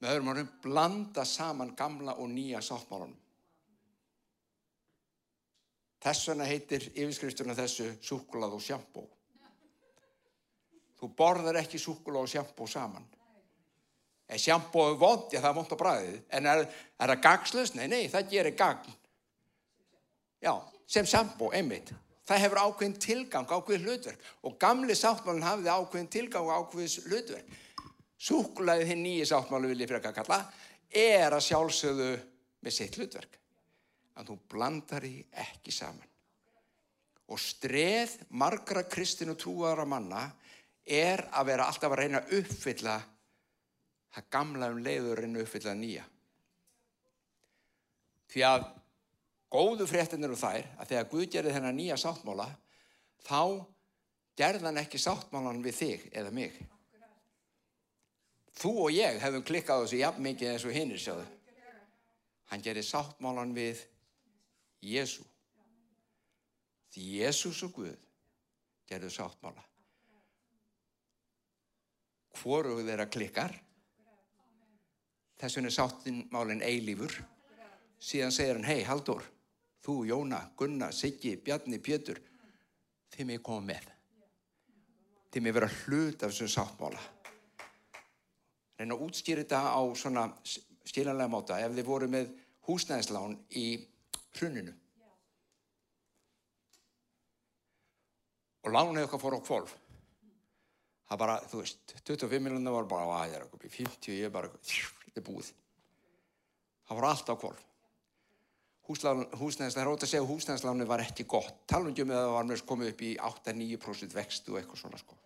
Með 0.00 0.12
öðrum 0.12 0.30
orðum, 0.32 0.48
blanda 0.62 1.24
saman 1.24 1.74
gamla 1.76 2.16
og 2.20 2.28
nýja 2.30 2.60
sáttmálunum. 2.64 3.16
Þess 6.06 6.28
vegna 6.30 6.46
heitir 6.46 6.84
yfirskrifturna 6.92 7.56
þessu 7.56 7.88
súkulað 8.04 8.58
og 8.58 8.62
sjampó. 8.62 9.02
Þú 11.00 11.08
borðar 11.16 11.58
ekki 11.62 11.80
súkulað 11.80 12.26
og 12.26 12.32
sjampó 12.32 12.68
saman. 12.70 13.06
Er 14.26 14.42
sjampóðu 14.42 14.98
vond, 15.00 15.28
já 15.30 15.40
það 15.40 15.50
er 15.50 15.56
vond 15.56 15.74
á 15.74 15.76
bræðið. 15.80 16.16
En 16.34 16.48
er, 16.50 16.62
er 16.98 17.12
það 17.12 17.22
gagslust? 17.26 17.76
Nei, 17.78 17.86
nei, 17.90 18.08
það 18.12 18.30
gerir 18.32 18.56
gagn. 18.58 18.96
Já, 20.42 20.52
sem 20.86 21.06
sjampó, 21.08 21.50
einmitt. 21.54 21.92
Það 22.26 22.42
hefur 22.42 22.60
ákveðin 22.64 22.96
tilgang, 23.02 23.46
ákveðin 23.46 23.86
hlutverk. 23.86 24.28
Og 24.42 24.56
gamli 24.58 24.96
sáttmálinn 24.98 25.46
hafði 25.46 25.70
ákveðin 25.70 26.10
tilgang 26.10 26.48
og 26.48 26.64
ákveðin 26.64 27.10
hlutverk. 27.10 27.56
Súkulaðið 28.16 28.90
hinn 28.90 29.04
nýji 29.04 29.28
sáttmálu 29.30 29.70
vil 29.70 29.82
ég 29.84 29.90
fyrir 29.90 30.08
að 30.08 30.16
kalla, 30.16 30.40
er 30.90 31.36
að 31.36 31.44
sjálfsögðu 31.46 32.10
með 32.64 32.74
sitt 32.74 32.96
hlutverk. 32.98 33.38
En 34.16 34.26
þú 34.26 34.38
blandar 34.50 35.04
í 35.06 35.20
ekki 35.44 35.74
saman. 35.74 36.14
Og 37.30 37.38
streð 37.42 38.16
margra 38.38 38.86
kristin 38.88 39.32
og 39.34 39.38
trúaðara 39.42 39.86
manna 39.88 40.24
er 40.86 41.24
að 41.34 41.50
vera 41.50 41.66
alltaf 41.66 41.92
að 41.92 42.00
reyna 42.00 42.22
að 42.22 42.36
uppfylla 42.40 42.96
það 44.16 44.28
gamla 44.32 44.70
um 44.72 44.82
leiður 44.82 45.20
reyna 45.20 45.40
að 45.40 45.46
uppfylla 45.46 45.74
nýja. 45.76 46.04
Því 48.32 48.44
að 48.46 48.66
góðu 49.52 49.86
fréttinir 49.88 50.32
og 50.34 50.40
þær 50.40 50.66
að 50.76 50.88
þegar 50.92 51.10
Guð 51.10 51.26
gerði 51.32 51.54
þennan 51.56 51.78
nýja 51.78 51.98
sáttmála 52.00 52.48
þá 53.26 53.64
gerði 54.36 54.68
hann 54.68 54.80
ekki 54.82 55.00
sáttmálan 55.00 55.62
við 55.64 55.78
þig 55.80 56.08
eða 56.12 56.32
mig. 56.34 56.56
Þú 58.56 58.72
og 58.86 58.94
ég 58.94 59.20
hefum 59.20 59.44
klikkað 59.44 59.84
þessu 59.84 60.00
jafn 60.00 60.24
mikið 60.24 60.52
eins 60.52 60.64
og 60.64 60.74
hinnir 60.76 61.00
sjáðu. 61.00 61.26
Hann 62.50 62.64
gerði 62.64 62.84
sáttmálan 62.86 63.54
við 63.56 63.82
Jésu. 64.86 65.24
Því 66.94 67.06
Jésús 67.20 67.62
og 67.66 67.74
Guð 67.76 67.96
gerðu 68.88 69.12
sáttmála. 69.12 69.64
Hvoru 72.36 72.78
þeirra 72.84 73.08
klikkar 73.08 73.54
þess 75.40 75.56
vegna 75.56 75.70
er 75.70 75.76
sáttmálinn 75.76 76.64
eilífur 76.64 77.12
síðan 78.00 78.34
segir 78.34 78.58
hann 78.58 78.68
hei 78.68 78.84
Haldur 78.88 79.24
þú, 79.86 79.96
Jóna, 80.10 80.40
Gunna, 80.58 80.90
Siggi, 80.92 81.36
Bjarni, 81.38 81.78
Pétur 81.82 82.20
þið 83.14 83.30
mig 83.30 83.44
koma 83.46 83.72
með 83.72 83.92
þið 85.32 85.44
mig 85.46 85.56
vera 85.56 85.70
hlut 85.82 86.24
af 86.26 86.32
þessum 86.32 86.52
sáttmála 86.52 87.04
reyna 88.76 88.96
að 88.96 89.06
útskýra 89.06 89.44
þetta 89.44 89.62
á 89.72 89.82
svona 89.96 90.26
skiljanlega 90.44 91.32
máta 91.32 91.60
ef 91.62 91.78
þið 91.78 91.88
voru 91.88 92.10
með 92.12 92.34
húsnæðislán 92.66 93.38
í 93.56 93.66
hruninu 94.36 94.74
og 98.66 98.74
lánið 98.74 99.06
okkar 99.06 99.22
fór 99.22 99.38
á 99.38 99.46
kvolf 99.46 99.76
það 101.06 101.20
bara, 101.22 101.36
þú 101.46 101.62
veist, 101.62 101.94
25 102.02 102.42
miljonar 102.42 102.74
var 102.80 102.90
bara, 102.90 103.06
að 103.06 103.30
það 103.30 103.36
er 103.38 103.46
okkur, 103.46 103.70
50, 103.76 104.12
ég 104.16 104.28
er 104.28 104.34
bara, 104.34 104.50
þetta 104.50 105.20
er 105.20 105.26
búið. 105.26 105.50
Það 106.86 107.00
var 107.00 107.08
allt 107.10 107.30
á 107.30 107.34
kvolf. 107.42 107.64
Húsnæðislega, 108.86 109.72
það 109.74 109.82
er 109.82 109.90
ótaf 109.90 110.06
að 110.06 110.10
segja 110.12 110.22
að 110.22 110.30
húsnæðisláni 110.30 110.86
var 110.86 111.02
ekki 111.02 111.26
gott. 111.26 111.56
Talundjum 111.66 112.06
með 112.10 112.20
að 112.20 112.26
það 112.26 112.36
var 112.36 112.46
með 112.50 112.62
komið 112.70 112.92
upp 112.92 113.02
í 113.02 113.10
8-9% 113.28 114.14
vextu 114.14 114.54
og 114.54 114.60
eitthvað 114.60 114.82
svona 114.82 115.00
sko. 115.00 115.18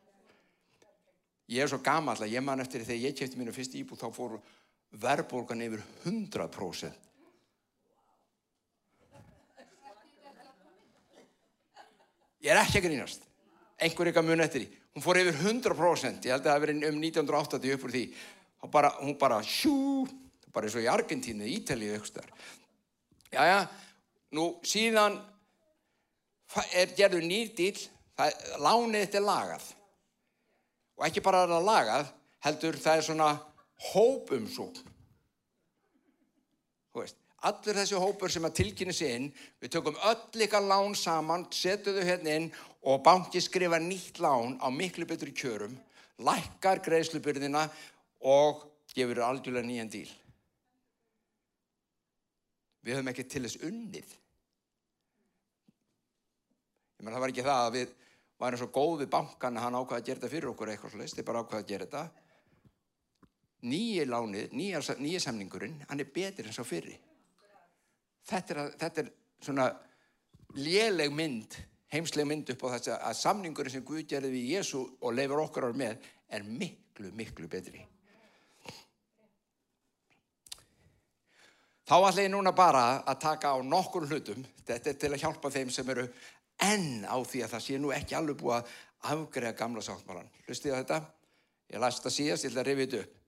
Ég 1.51 1.65
er 1.65 1.69
svo 1.69 1.81
gama 1.85 2.15
alltaf, 2.15 2.31
ég 2.31 2.45
man 2.47 2.63
eftir 2.63 2.87
þegar 2.87 3.05
ég 3.05 3.17
kæfti 3.19 3.41
mínu 3.41 3.53
fyrst 3.53 3.77
íbúð, 3.77 4.01
þá 4.01 4.09
fór 4.17 4.39
verðbólgan 5.03 5.65
yfir 5.67 5.85
100%. 6.09 7.09
Ég 12.41 12.55
er 12.55 12.63
ekki 12.63 12.81
að 12.81 12.87
grínast. 12.89 13.27
Engur 13.81 14.09
eitthvað 14.09 14.31
mun 14.31 14.45
eftir 14.45 14.65
því 14.65 14.81
hún 14.95 15.05
fór 15.05 15.21
yfir 15.21 15.37
100% 15.39 16.27
ég 16.27 16.35
held 16.35 16.47
að 16.47 16.51
það 16.51 16.63
verið 16.65 16.87
um 16.89 16.97
1980 16.99 17.75
upp 17.77 17.85
úr 17.87 17.95
því 17.95 18.05
bara, 18.73 18.91
hún 18.99 19.17
bara 19.19 19.39
sjú 19.47 20.07
bara 20.51 20.67
eins 20.67 20.75
og 20.75 20.83
í 20.83 20.91
Argentínu, 20.91 21.47
Ítalið 21.47 21.95
já 23.33 23.69
nú 24.37 24.47
síðan 24.67 25.19
er 26.75 26.95
gerður 26.99 27.27
nýr 27.27 27.53
dýl 27.57 27.77
lánið 28.61 29.07
þetta 29.07 29.21
er 29.21 29.27
lagað. 29.27 29.69
Og 30.99 31.07
ekki 31.09 31.25
bara 31.25 31.45
er 31.47 31.55
það 31.55 31.69
lagað 31.69 32.13
heldur 32.45 32.81
það 32.81 32.99
er 32.99 33.07
svona 33.07 33.31
hópumsókn. 33.91 34.87
Þú 36.91 37.03
veist 37.05 37.21
Allur 37.41 37.79
þessi 37.79 37.97
hópur 37.97 38.29
sem 38.29 38.45
að 38.45 38.57
tilkynna 38.59 38.93
sér 38.93 39.15
inn, 39.17 39.31
við 39.63 39.71
tökum 39.73 39.97
öll 40.05 40.43
ykkar 40.45 40.61
lán 40.61 40.93
saman, 40.99 41.47
setjum 41.49 41.97
þau 41.97 42.05
hérna 42.05 42.35
inn 42.37 42.49
og 42.85 43.01
banki 43.07 43.41
skrifa 43.41 43.79
nýtt 43.81 44.21
lán 44.21 44.59
á 44.61 44.69
miklu 44.69 45.07
betri 45.09 45.33
kjörum, 45.33 45.73
lækkar 46.21 46.83
greiðslubyrðina 46.85 47.65
og 48.29 48.67
gefur 48.93 49.23
algjörlega 49.25 49.65
nýjan 49.65 49.89
díl. 49.89 50.11
Við 52.85 52.97
höfum 52.97 53.11
ekki 53.13 53.27
til 53.29 53.45
þess 53.47 53.63
unnið. 53.69 54.15
Ég 56.97 57.05
menn 57.05 57.15
það 57.17 57.25
var 57.25 57.35
ekki 57.35 57.47
það 57.47 57.65
að 57.67 57.77
við 57.77 57.95
varum 58.41 58.61
svo 58.61 58.71
góð 58.73 58.95
við 59.03 59.13
bankan 59.13 59.59
að 59.59 59.67
hann 59.67 59.79
ákvaði 59.81 60.01
að 60.01 60.07
gera 60.09 60.21
þetta 60.21 60.33
fyrir 60.35 60.51
okkur 60.51 60.73
eitthvað 60.73 60.95
slúst, 60.97 61.19
þið 61.19 61.29
bara 61.29 61.45
ákvaði 61.45 61.65
að 61.65 61.71
gera 61.73 61.89
þetta. 61.89 62.05
Nýja 63.71 64.07
lánið, 64.09 64.55
nýja, 64.57 65.21
samningurinn, 65.21 65.81
hann 65.91 66.01
er 66.01 66.13
betur 66.15 66.49
en 66.49 66.57
svo 66.57 66.65
fyrir. 66.65 66.97
Þetta 68.31 68.55
er, 68.55 68.71
þetta 68.81 69.03
er 69.05 69.11
svona 69.45 69.67
léleg 70.57 71.13
mynd 71.13 71.59
heimsleg 71.91 72.27
mynd 72.27 72.51
upp 72.55 72.67
á 72.67 72.69
þess 72.77 72.93
að 72.97 73.17
samningurinn 73.19 73.75
sem 73.75 73.87
Guð 73.87 74.05
gerði 74.13 74.33
við 74.35 74.51
Jésu 74.55 74.83
og 75.01 75.15
leifur 75.15 75.43
okkar 75.43 75.67
ár 75.69 75.77
með 75.77 76.05
er 76.31 76.47
miklu, 76.47 77.11
miklu 77.17 77.49
betri. 77.51 77.83
Þá 81.91 81.97
ætla 82.07 82.23
ég 82.23 82.31
núna 82.31 82.53
bara 82.55 82.83
að 83.03 83.17
taka 83.25 83.51
á 83.51 83.59
nokkur 83.67 84.05
hlutum, 84.07 84.45
þetta 84.63 84.93
er 84.93 84.99
til 85.03 85.09
að 85.11 85.23
hjálpa 85.25 85.51
þeim 85.51 85.71
sem 85.75 85.89
eru 85.91 86.05
enn 86.63 87.03
á 87.03 87.19
því 87.19 87.41
að 87.43 87.55
það 87.57 87.65
sé 87.65 87.79
nú 87.83 87.91
ekki 87.91 88.15
alveg 88.15 88.37
búið 88.39 88.61
að 88.61 88.77
afgreða 89.11 89.57
gamla 89.59 89.83
sáttmálan. 89.83 90.29
Hlustið 90.47 90.77
á 90.77 90.79
þetta? 90.79 90.99
Ég 91.75 91.83
las 91.83 91.99
þetta 91.99 92.13
síðast, 92.15 92.47
ég 92.47 92.53
ætla 92.53 92.63
að 92.63 92.71
rifja 92.71 92.87
þetta 92.87 93.01
upp. 93.01 93.19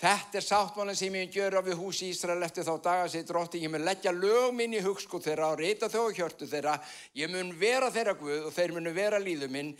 Þetta 0.00 0.40
er 0.40 0.46
sáttmálinn 0.46 0.98
sem 1.02 1.20
ég 1.20 1.36
gjör 1.36 1.58
á 1.60 1.62
við 1.68 1.78
hús 1.82 2.00
í 2.04 2.10
Ísrael 2.14 2.48
eftir 2.48 2.64
þá 2.64 2.74
daga 2.88 3.06
sér 3.12 3.28
drótti. 3.28 3.60
Ég 3.64 3.72
mun 3.72 3.84
leggja 3.84 4.16
lög 4.16 4.56
minn 4.56 4.76
í 4.76 4.82
hugskóð 4.84 5.28
þeirra 5.28 5.52
og 5.52 5.60
reyta 5.60 5.92
þó 5.92 6.02
og 6.06 6.16
hjörtu 6.16 6.48
þeirra. 6.48 6.74
Ég 7.16 7.32
mun 7.32 7.54
vera 7.60 7.92
þeirra 7.92 8.16
Guð 8.20 8.48
og 8.48 8.52
þeir 8.56 8.76
munu 8.76 8.92
vera 8.96 9.20
líðu 9.20 9.48
minn. 9.52 9.72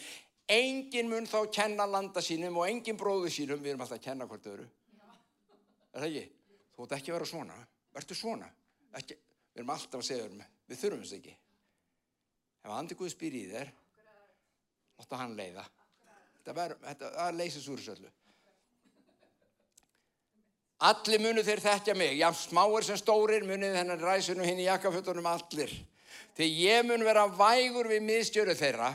Engin 0.49 1.09
mun 1.09 1.29
þá 1.29 1.43
kenna 1.53 1.89
landa 1.89 2.21
sínum 2.25 2.57
og 2.61 2.69
engin 2.69 3.01
bróðu 3.01 3.33
sínum. 3.33 3.61
Við 3.61 3.75
erum 3.75 3.85
alltaf 3.85 4.01
að 4.01 4.09
kenna 4.09 4.29
hvort 4.29 4.49
öðru. 4.49 4.65
Er 5.93 6.01
það 6.05 6.09
ekki? 6.13 6.27
Þú 6.77 6.85
ætti 6.85 6.97
ekki 6.99 7.13
að 7.13 7.17
vera 7.17 7.29
svona. 7.31 7.57
Vertu 7.97 8.17
svona. 8.17 8.51
Ekki. 9.01 9.17
Við 9.57 9.63
erum 9.63 9.73
alltaf 9.73 10.03
að 10.03 10.09
segja 10.11 10.29
um 10.29 10.37
það. 10.37 10.53
Við 10.67 10.81
þurfum 10.83 11.03
þess 11.05 11.17
ekki. 11.17 11.35
Ef 12.67 12.75
andi 12.77 12.99
Guð 12.99 13.13
spyr 13.13 13.35
í 13.39 13.43
þér, 13.49 13.73
láta 15.01 15.21
hann 15.23 15.37
leiða. 15.39 15.65
Þetta 16.45 17.27
leysist 17.35 17.71
úr 17.71 17.81
þessu 17.81 17.95
öllu. 17.97 18.13
Allir 20.87 21.23
munu 21.25 21.41
þeir 21.47 21.63
þekkja 21.65 21.95
mig, 21.97 22.19
já 22.21 22.27
smáir 22.37 22.85
sem 22.85 22.99
stórir 23.01 23.47
munið 23.49 23.79
þennan 23.79 24.03
ræsinu 24.03 24.45
hinn 24.45 24.61
í 24.61 24.67
jakkafötunum 24.67 25.29
allir. 25.31 25.73
Þegar 26.37 26.59
ég 26.61 26.83
mun 26.85 27.05
vera 27.07 27.25
vægur 27.33 27.89
við 27.89 28.05
miðstjöru 28.05 28.57
þeirra 28.59 28.91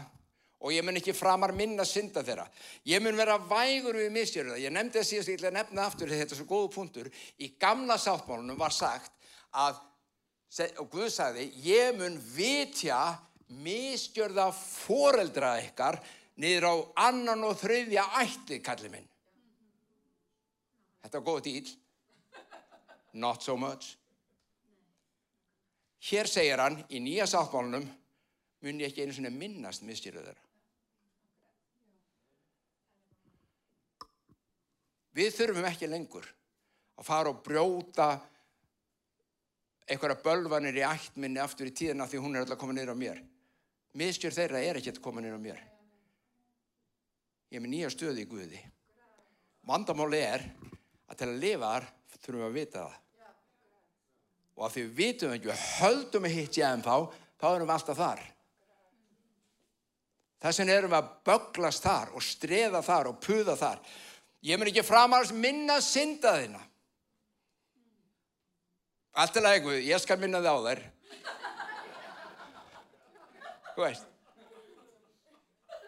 og 0.62 0.74
ég 0.76 0.86
mun 0.86 1.00
ekki 1.00 1.14
framar 1.18 1.54
minna 1.58 1.86
synda 1.88 2.22
þeirra. 2.26 2.46
Ég 2.86 3.02
mun 3.02 3.18
vera 3.18 3.40
vægur 3.50 3.98
við 3.98 4.12
miðstjöru 4.14 4.52
þeirra. 4.52 4.62
Ég 4.62 4.74
nefndi 4.76 5.00
það 5.00 5.08
síðast, 5.10 5.32
ég 5.32 5.40
ætla 5.40 5.50
að 5.50 5.58
nefna 5.58 5.86
aftur 5.88 6.12
þetta 6.12 6.36
er 6.36 6.40
svo 6.40 6.48
góðu 6.50 6.70
punktur. 6.76 7.10
Í 7.42 7.48
gamla 7.62 7.98
sáttmálunum 8.02 8.60
var 8.60 8.76
sagt 8.76 9.14
að, 9.58 9.80
og 10.84 10.90
Guð 10.94 11.10
sagði, 11.16 11.48
ég 11.66 11.96
mun 11.98 12.20
vitja 12.36 13.00
miðstjörða 13.62 14.52
foreldra 14.56 15.56
ykkar 15.66 15.98
niður 16.42 16.68
á 16.70 16.76
annan 17.08 17.48
og 17.48 17.58
þröðja 17.60 18.06
ætti, 18.22 18.62
kallið 18.64 18.94
minn. 18.94 19.10
Þetta 21.02 21.18
var 21.18 21.26
góð 21.26 21.42
dýl. 21.50 21.74
Not 23.18 23.44
so 23.44 23.58
much. 23.60 23.96
Hér 26.02 26.30
segir 26.30 26.62
hann 26.62 26.80
í 26.90 27.02
nýja 27.04 27.28
sáttmálunum 27.30 27.90
mun 28.62 28.80
ég 28.82 28.90
ekki 28.90 29.04
einu 29.04 29.18
svona 29.18 29.34
minnast 29.34 29.84
misgjörðu 29.86 30.24
þeirra. 30.30 30.51
Við 35.16 35.34
þurfum 35.36 35.68
ekki 35.68 35.90
lengur 35.92 36.28
að 36.98 37.08
fara 37.08 37.32
og 37.32 37.42
brjóta 37.44 38.10
einhverja 39.92 40.22
bölvanir 40.24 40.78
í 40.80 40.86
ættminni 40.88 41.42
aftur 41.44 41.68
í 41.68 41.76
tíðina 41.76 42.08
því 42.08 42.24
hún 42.24 42.36
er 42.36 42.46
alltaf 42.46 42.60
komin 42.62 42.80
niður 42.80 42.96
á 42.96 43.02
mér. 43.02 43.22
Misgjörð 43.98 44.38
þeirra 44.40 44.62
er 44.64 44.80
að 44.80 45.02
koma 45.04 45.24
niður 45.24 45.42
á 45.42 45.46
mér. 45.48 45.64
Ég 47.52 47.60
er 47.60 47.64
með 47.66 47.74
nýja 47.74 47.90
stöði 47.92 48.24
í 48.24 48.30
Guði. 48.32 48.62
Vandamáli 49.68 50.22
er 50.24 50.46
að 51.12 51.18
til 51.20 51.28
að 51.28 51.42
lifa 51.42 51.72
þar 51.74 51.90
þurfum 52.22 52.42
við 52.42 52.48
að 52.48 52.60
vita 52.60 52.84
það. 52.84 53.00
Og 54.56 54.66
að 54.66 54.76
því 54.76 54.84
við 54.84 54.94
vitum 55.00 55.34
ekki, 55.34 55.50
við 55.50 55.66
höldum 55.82 56.28
að 56.28 56.36
hitt 56.38 56.60
ég 56.60 56.68
en 56.68 56.86
þá, 56.86 56.96
þá 57.42 57.48
erum 57.50 57.68
við 57.68 57.76
alltaf 57.76 58.00
þar. 58.00 58.24
Þess 60.42 60.62
vegna 60.62 60.78
erum 60.78 60.94
við 60.94 61.00
að 61.00 61.12
böglast 61.30 61.86
þar 61.86 62.14
og 62.16 62.26
streða 62.26 62.82
þar 62.86 63.12
og 63.12 63.20
puða 63.22 63.58
þar. 63.60 63.84
Ég 64.42 64.58
mun 64.58 64.70
ekki 64.72 64.84
framars 64.86 65.32
minna 65.34 65.78
synda 65.86 66.34
þína. 66.40 66.62
Allt 69.22 69.38
er 69.38 69.46
lægu, 69.46 69.76
ég 69.86 70.02
skal 70.02 70.18
minna 70.22 70.40
þið 70.42 70.50
á 70.50 70.58
þær. 70.66 70.82
Þú 73.76 73.84
veist. 73.84 74.08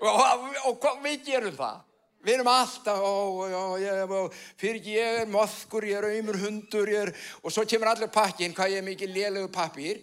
Og, 0.04 0.22
og, 0.68 0.86
og, 0.86 1.02
við 1.06 1.26
gerum 1.26 1.58
það. 1.58 1.82
Við 2.24 2.38
erum 2.38 2.50
alltaf, 2.52 3.02
ó, 3.04 3.14
ó, 3.44 3.64
ó, 4.16 4.20
fyrir 4.60 4.78
ekki 4.80 4.94
ég 4.96 5.18
er 5.24 5.32
moðkur, 5.32 5.88
ég 5.90 5.98
er 6.00 6.08
auðmur 6.08 6.40
hundur, 6.40 6.92
ég 6.92 7.10
er, 7.10 7.12
og 7.44 7.52
svo 7.52 7.66
kemur 7.68 7.92
allir 7.92 8.12
pakkin, 8.16 8.56
hvað 8.56 8.78
ég 8.78 8.80
er 8.80 8.88
mikið 8.88 9.12
lélegu 9.12 9.50
pappir, 9.52 10.00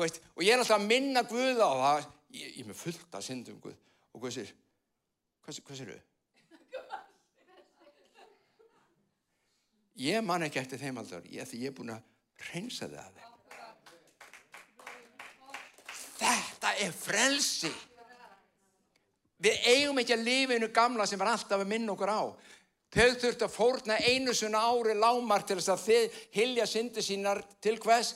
veist, 0.00 0.18
og 0.34 0.42
ég 0.42 0.56
er 0.56 0.64
alltaf 0.64 0.80
að 0.80 0.88
minna 0.90 1.22
Guð 1.30 1.62
á 1.62 1.70
það, 1.70 2.08
ég, 2.34 2.56
ég 2.56 2.64
er 2.64 2.70
með 2.72 2.80
fullt 2.80 3.14
að 3.14 3.26
syndum 3.28 3.62
Guð, 3.62 3.78
og 4.10 4.24
Guð 4.24 4.34
sér, 4.40 4.50
hvað 5.46 5.78
sér 5.78 5.92
þau? 5.94 6.09
Ég 10.00 10.22
man 10.24 10.46
ekki 10.46 10.62
eftir 10.62 10.80
þeim 10.80 11.02
aldar, 11.02 11.26
ég, 11.28 11.44
því 11.44 11.58
ég 11.60 11.72
er 11.72 11.76
búin 11.76 11.92
að 11.92 12.06
reynsa 12.50 12.88
það 12.88 13.02
að 13.02 13.18
þeim. 13.18 13.26
Þetta 16.20 16.70
er 16.84 16.94
frelsi. 16.96 17.72
Við 19.40 19.66
eigum 19.72 20.00
ekki 20.00 20.16
að 20.16 20.24
lifa 20.24 20.56
einu 20.56 20.68
gamla 20.72 21.06
sem 21.08 21.20
var 21.20 21.32
alltaf 21.32 21.60
að 21.60 21.68
minna 21.68 21.92
okkur 21.92 22.12
á. 22.12 22.22
Þau 22.90 23.10
þurft 23.22 23.44
að 23.46 23.54
fórna 23.54 23.98
einu 24.02 24.34
svona 24.34 24.60
ári 24.66 24.96
lámar 24.98 25.44
til 25.46 25.58
þess 25.60 25.72
að 25.72 25.84
þið 25.86 26.16
hilja 26.34 26.66
syndir 26.68 27.04
sínar 27.06 27.40
til 27.62 27.76
hvers. 27.80 28.14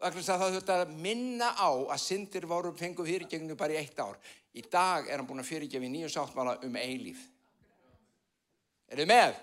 Það 0.00 0.20
þurft 0.22 0.72
að 0.74 0.94
minna 1.02 1.50
á 1.54 1.70
að 1.70 2.02
syndir 2.02 2.46
voru 2.50 2.72
fengu 2.78 3.06
fyrirgengnu 3.06 3.56
bara 3.58 3.76
í 3.76 3.80
eitt 3.82 3.98
ár. 3.98 4.18
Í 4.54 4.62
dag 4.70 5.10
er 5.10 5.18
hann 5.18 5.28
búin 5.28 5.42
að 5.42 5.50
fyrirgefa 5.50 5.86
í 5.86 5.90
nýju 5.92 6.12
sáttmála 6.14 6.56
um 6.66 6.78
eilíf. 6.78 7.26
Er 8.90 9.02
þið 9.02 9.10
með? 9.10 9.42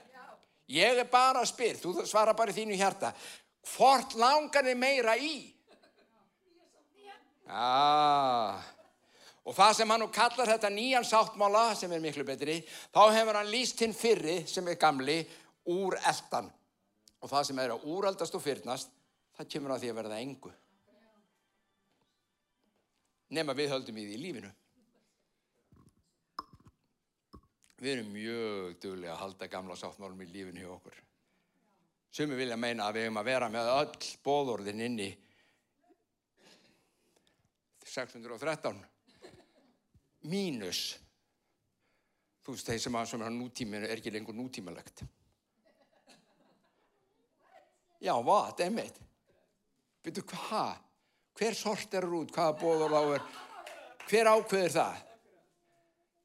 Ég 0.71 1.01
er 1.01 1.07
bara 1.11 1.41
að 1.41 1.49
spyrð, 1.51 1.81
þú 1.83 2.05
svara 2.07 2.35
bara 2.37 2.53
í 2.53 2.55
þínu 2.55 2.77
hjarta. 2.79 3.11
Hvort 3.73 4.15
langar 4.19 4.65
þið 4.65 4.77
meira 4.79 5.17
í? 5.19 5.35
Ah. 7.51 8.61
Og 9.43 9.55
það 9.57 9.73
sem 9.79 9.91
hann 9.91 10.03
nú 10.03 10.07
kallar 10.13 10.53
þetta 10.53 10.69
nýjan 10.71 11.07
sáttmála 11.07 11.71
sem 11.75 11.91
er 11.91 12.01
miklu 12.03 12.23
betri, 12.23 12.61
þá 12.93 13.03
hefur 13.17 13.39
hann 13.39 13.51
líst 13.51 13.81
hinn 13.83 13.95
fyrri 13.97 14.41
sem 14.47 14.67
er 14.69 14.79
gamli 14.79 15.19
úr 15.73 15.97
eldan. 15.99 16.47
Og 17.21 17.29
það 17.29 17.47
sem 17.49 17.61
er 17.61 17.73
að 17.75 17.85
úraldast 17.91 18.37
og 18.37 18.43
fyrnast, 18.43 18.93
það 19.37 19.51
kemur 19.51 19.75
að 19.75 19.83
því 19.83 19.91
að 19.91 19.99
verða 19.99 20.21
engu. 20.21 20.53
Nefn 23.31 23.53
að 23.53 23.61
við 23.61 23.73
höldum 23.73 23.99
í 23.99 24.07
því 24.07 24.21
lífinu. 24.21 24.53
Við 27.81 27.95
erum 27.95 28.11
mjög 28.13 28.75
duglega 28.83 29.15
að 29.15 29.21
halda 29.23 29.49
gamla 29.49 29.77
sáttmálum 29.79 30.21
í 30.21 30.29
lífinu 30.29 30.61
hjá 30.61 30.69
okkur. 30.75 30.97
Sumi 32.11 32.37
vilja 32.37 32.57
meina 32.59 32.85
að 32.85 32.99
við 32.99 33.07
hefum 33.07 33.21
að 33.21 33.29
vera 33.31 33.47
með 33.49 33.69
öll 33.73 34.09
bóðorðin 34.25 34.83
inni 34.85 35.09
613 37.91 38.83
mínus 40.29 40.83
þú 42.41 42.55
veist 42.55 42.69
þeir 42.69 42.81
sem 42.83 42.97
að, 42.97 43.09
sem 43.11 43.25
að 43.25 43.35
nútíminu 43.37 43.87
er 43.87 43.97
ekki 43.97 44.13
lengur 44.13 44.37
nútímalegt. 44.37 45.03
Já, 48.01 48.13
hvað, 48.17 48.63
emmið? 48.65 48.97
Veitu 50.01 50.23
hvað? 50.31 50.79
Hver 51.37 51.57
sort 51.57 51.93
er 51.97 52.07
út? 52.09 52.33
Hvaða 52.33 52.57
bóðorð 52.59 52.97
á 52.97 53.03
er? 53.15 53.25
Hver 54.09 54.29
ákveður 54.33 54.75
það? 54.77 55.01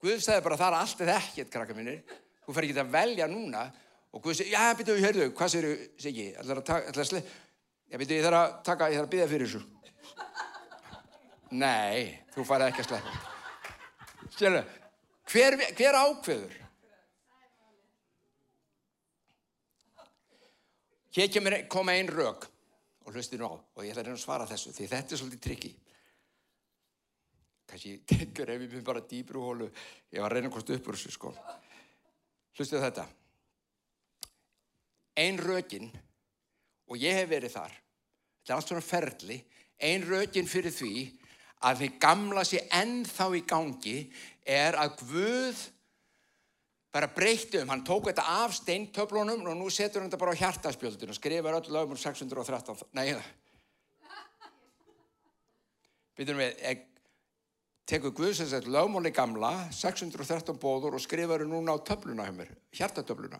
Guð 0.03 0.21
sagði 0.21 0.45
bara 0.45 0.59
það 0.61 0.69
er 0.69 0.79
allt 0.81 1.03
eða 1.07 1.17
ekkert, 1.23 1.53
krakka 1.53 1.77
mínir. 1.77 2.03
Þú 2.45 2.55
fer 2.57 2.67
ekki 2.67 2.79
að 2.83 2.93
velja 2.95 3.29
núna 3.31 3.63
og 4.13 4.23
Guð 4.25 4.39
sagði, 4.39 4.53
já, 4.53 4.75
byrju, 4.79 4.99
hörðu, 5.05 5.31
hvað 5.37 5.53
séru, 5.53 5.73
segi, 6.01 6.27
ætlar 6.41 6.61
að 6.61 6.69
taka, 6.71 6.91
ætlar 6.91 7.05
að 7.05 7.11
sleið, 7.11 7.33
já, 7.91 7.97
byrju, 7.97 8.19
ég 8.19 8.27
þarf 8.27 8.41
að 8.41 8.55
taka, 8.69 8.91
ég 8.93 9.01
þarf 9.01 9.09
að 9.09 9.15
byggja 9.15 9.31
fyrir 9.33 9.51
þessu. 9.51 9.63
Nei, 11.57 12.05
þú 12.35 12.47
farið 12.49 12.71
ekki 12.71 12.85
að 12.85 12.89
sleið. 12.91 13.11
Sérlega, 14.37 14.79
hver, 15.33 15.59
hver 15.81 15.99
ákveður? 16.03 16.57
Hér 21.17 21.33
kemur, 21.33 21.55
koma 21.73 21.97
einn 21.97 22.13
rauk 22.13 22.45
og 23.07 23.15
hlusti 23.15 23.39
nú 23.41 23.49
á 23.49 23.57
og 23.57 23.85
ég 23.85 23.95
ætla 23.95 24.03
að 24.03 24.09
reyna 24.11 24.19
að 24.19 24.25
svara 24.25 24.49
þessu 24.51 24.73
því 24.77 24.89
þetta 24.91 25.15
er 25.15 25.21
svolítið 25.21 25.45
trikki 25.47 25.71
kannski 27.67 27.99
tekur 28.11 28.51
ef 28.55 28.65
byrjum 28.65 28.87
bara 28.87 29.05
dýbru 29.05 29.45
hólu 29.45 29.71
ég 30.13 30.21
var 30.21 30.31
að 30.31 30.39
reyna 30.39 30.51
að 30.51 30.57
kosta 30.59 30.77
upp 30.77 30.91
úr 30.91 30.99
þessu 30.99 31.15
sko. 31.15 31.35
Hlustu 32.57 32.81
þetta. 32.81 33.07
Ein 35.17 35.39
rökin 35.41 35.91
og 36.87 37.01
ég 37.01 37.17
hef 37.21 37.29
verið 37.31 37.57
þar 37.57 37.73
þetta 37.73 38.53
er 38.53 38.57
allt 38.57 38.71
svona 38.71 38.85
ferli 38.85 39.39
ein 39.83 40.05
rökin 40.07 40.49
fyrir 40.49 40.73
því 40.75 40.93
að 41.67 41.81
því 41.81 41.89
gamla 42.03 42.45
sé 42.47 42.59
ennþá 42.79 43.27
í 43.37 43.43
gangi 43.49 43.97
er 44.47 44.77
að 44.79 44.99
Guð 45.03 45.63
bara 46.95 47.11
breytti 47.13 47.59
um, 47.61 47.69
hann 47.73 47.85
tók 47.85 48.07
þetta 48.09 48.25
af 48.45 48.55
steintöflunum 48.57 49.43
og 49.51 49.57
nú 49.59 49.67
setur 49.73 50.01
hann 50.01 50.11
þetta 50.11 50.23
bara 50.23 50.33
á 50.37 50.41
hjartaspjöldinu 50.41 51.13
og 51.13 51.19
skrifar 51.19 51.59
öll 51.59 51.73
lögum 51.75 51.99
613 52.01 52.87
nei 52.97 53.09
Býtum 56.17 56.39
við, 56.41 56.53
tekur 57.87 58.15
Guðsins 58.17 58.55
lögmáli 58.67 59.13
gamla, 59.15 59.69
613 59.71 60.59
bóður 60.59 60.99
og 60.99 61.03
skrifar 61.03 61.45
það 61.45 61.53
núna 61.53 61.77
á 61.77 61.79
töfluna 61.87 62.27
hjá 62.27 62.35
mér, 62.35 62.51
hjartatöfluna. 62.75 63.39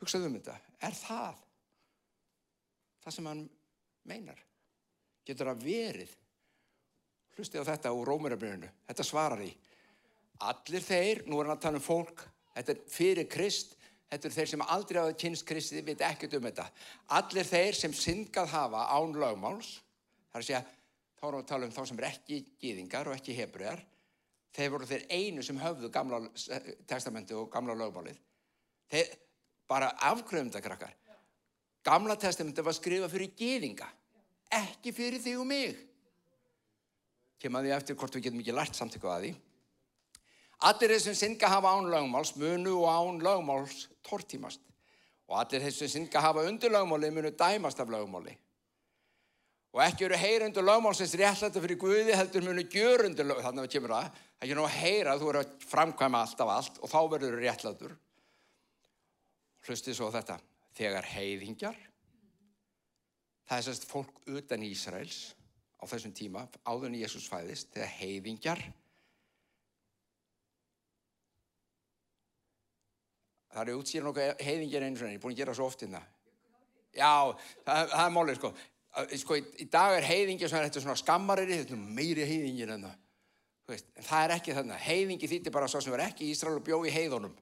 Hugsaðu 0.00 0.30
um 0.30 0.36
þetta, 0.38 0.56
er 0.80 0.94
það 0.96 1.40
það 3.04 3.16
sem 3.16 3.28
hann 3.30 3.42
meinar? 4.08 4.40
Getur 5.26 5.50
það 5.50 5.66
verið? 5.66 6.14
Hlustið 7.36 7.64
á 7.64 7.70
þetta 7.72 7.92
úr 7.96 8.08
Rómurabrjönu, 8.08 8.70
þetta 8.88 9.06
svarar 9.06 9.44
í. 9.44 9.50
Allir 10.50 10.84
þeir, 10.84 11.22
nú 11.26 11.40
er 11.40 11.48
hann 11.48 11.58
að 11.58 11.62
tala 11.66 11.80
um 11.80 11.84
fólk, 11.84 12.24
þetta 12.54 12.74
er 12.74 12.82
fyrir 12.90 13.28
Krist, 13.30 13.76
þetta 14.10 14.28
er 14.28 14.36
þeir 14.36 14.50
sem 14.52 14.66
aldrei 14.66 15.00
hafa 15.02 15.16
kynst 15.20 15.46
Kristi, 15.48 15.78
við 15.80 15.92
veit 15.92 16.04
ekkert 16.08 16.36
um 16.38 16.48
þetta. 16.48 16.66
Allir 17.18 17.48
þeir 17.48 17.78
sem 17.78 17.94
syngað 17.96 18.52
hafa 18.54 18.86
án 18.94 19.16
lögmáls, 19.16 19.74
þar 20.32 20.42
að 20.42 20.48
segja, 20.48 20.62
þá 21.20 21.26
erum 21.28 21.40
við 21.40 21.44
að 21.44 21.50
tala 21.52 21.66
um 21.68 21.72
þá 21.74 21.82
sem 21.86 21.98
er 22.00 22.06
ekki 22.08 22.36
gýðingar 22.62 23.10
og 23.10 23.16
ekki 23.18 23.36
hebregar 23.36 23.82
þeir 24.56 24.70
voru 24.72 24.88
þeir 24.88 25.04
einu 25.12 25.42
sem 25.44 25.58
höfðu 25.60 25.90
gamla 25.92 26.22
testamenti 26.88 27.36
og 27.36 27.50
gamla 27.52 27.76
lögmálið. 27.76 28.16
Þeir 28.90 29.12
bara 29.68 29.92
afgröðum 30.08 30.48
þetta 30.50 30.64
krakkar 30.64 30.96
gamla 31.84 32.16
testamenti 32.20 32.64
var 32.64 32.76
skrifað 32.76 33.12
fyrir 33.14 33.36
gýðinga 33.36 33.86
ekki 34.50 34.92
fyrir 34.96 35.22
þig 35.22 35.38
og 35.40 35.46
mig. 35.48 35.78
Kemur 37.40 37.60
að 37.60 37.68
því 37.68 37.76
eftir 37.76 37.96
hvort 38.00 38.16
við 38.16 38.26
getum 38.26 38.42
ekki 38.42 38.56
lært 38.56 38.76
samtöku 38.76 39.08
að 39.08 39.26
því. 39.26 39.30
Allir 40.68 40.92
þeir 40.92 41.04
sem 41.04 41.16
synga 41.16 41.48
hafa 41.48 41.70
án 41.72 41.88
lögmáls 41.88 42.34
munu 42.36 42.74
og 42.82 42.90
án 42.90 43.22
lögmáls 43.24 43.86
tortímast. 44.04 44.60
Og 45.30 45.38
allir 45.40 45.62
þeir 45.64 45.76
sem 45.76 45.92
synga 45.94 46.20
hafa 46.20 46.44
undir 46.48 46.72
lögmáli 46.72 47.12
munu 47.14 47.30
dæmast 47.32 47.80
af 47.80 47.92
lögmáli 47.92 48.34
og 49.70 49.82
ekki 49.84 50.06
eru 50.08 50.18
heyrundur 50.18 50.66
lögmálsins 50.66 51.14
réttlæta 51.18 51.62
fyrir 51.62 51.78
Guði 51.78 52.16
heldur 52.18 52.46
munu 52.46 52.64
gjörundur 52.66 53.28
lögmálsins 53.28 53.46
þannig 53.46 53.62
að 53.62 53.68
það 53.68 53.74
kemur 53.76 53.96
að 53.96 54.08
það 54.40 54.48
er 54.48 54.58
nú 54.58 54.64
að 54.66 54.78
heyra 54.80 55.18
þú 55.20 55.28
eru 55.30 55.42
að 55.44 55.52
framkvæma 55.70 56.24
allt 56.24 56.42
af 56.42 56.54
allt 56.56 56.80
og 56.80 56.90
þá 56.90 57.00
verður 57.12 57.36
þú 57.36 57.44
réttlætur. 57.44 57.94
Hlustið 59.68 59.96
svo 59.98 60.10
þetta. 60.14 60.40
Þegar 60.74 61.06
heiðingjar 61.12 61.78
það 63.50 63.58
er 63.58 63.66
sérst 63.66 63.88
fólk 63.90 64.20
utan 64.30 64.62
Ísraels 64.62 65.18
á 65.82 65.84
þessum 65.90 66.12
tíma 66.14 66.44
áður 66.62 66.90
en 66.90 67.00
Jésús 67.00 67.26
fæðist 67.26 67.72
þegar 67.74 67.90
heiðingjar 67.96 68.62
það 73.50 73.62
eru 73.64 73.78
útsýran 73.80 74.10
okkar 74.12 74.38
heiðingjar 74.38 74.86
svona 75.00 75.14
ég 75.16 75.18
er 75.18 75.24
búin 75.24 75.34
að 75.34 75.42
gera 75.42 75.56
svo 75.58 75.66
oft 75.66 75.82
inn 75.82 75.96
það 75.96 76.06
já, 76.94 77.10
það, 77.66 77.90
það 77.96 78.04
er 78.04 78.14
málið 78.14 78.38
sko. 78.38 78.52
að, 78.52 78.69
sko, 79.20 79.36
í, 79.38 79.44
í 79.62 79.66
dag 79.70 79.96
er 79.98 80.06
heiðingi 80.06 80.48
þetta 80.50 80.80
er 80.80 80.84
svona 80.84 80.98
skammariri, 80.98 81.60
þetta 81.62 81.76
er 81.76 81.84
meiri 82.00 82.26
heiðingin 82.26 82.74
en 82.76 82.88
það. 82.88 82.98
Veist, 83.70 83.90
En 83.94 84.06
það 84.06 84.24
er 84.24 84.34
ekki 84.34 84.54
þarna. 84.56 84.78
Heiðingi 84.82 85.30
þýttir 85.30 85.54
bara 85.54 85.68
svo 85.70 85.80
sem 85.84 85.94
er 85.94 86.08
ekki 86.08 86.26
í 86.26 86.32
Ísrael 86.34 86.58
og 86.58 86.64
bjó 86.66 86.80
í 86.86 86.94
heiðunum. 86.94 87.36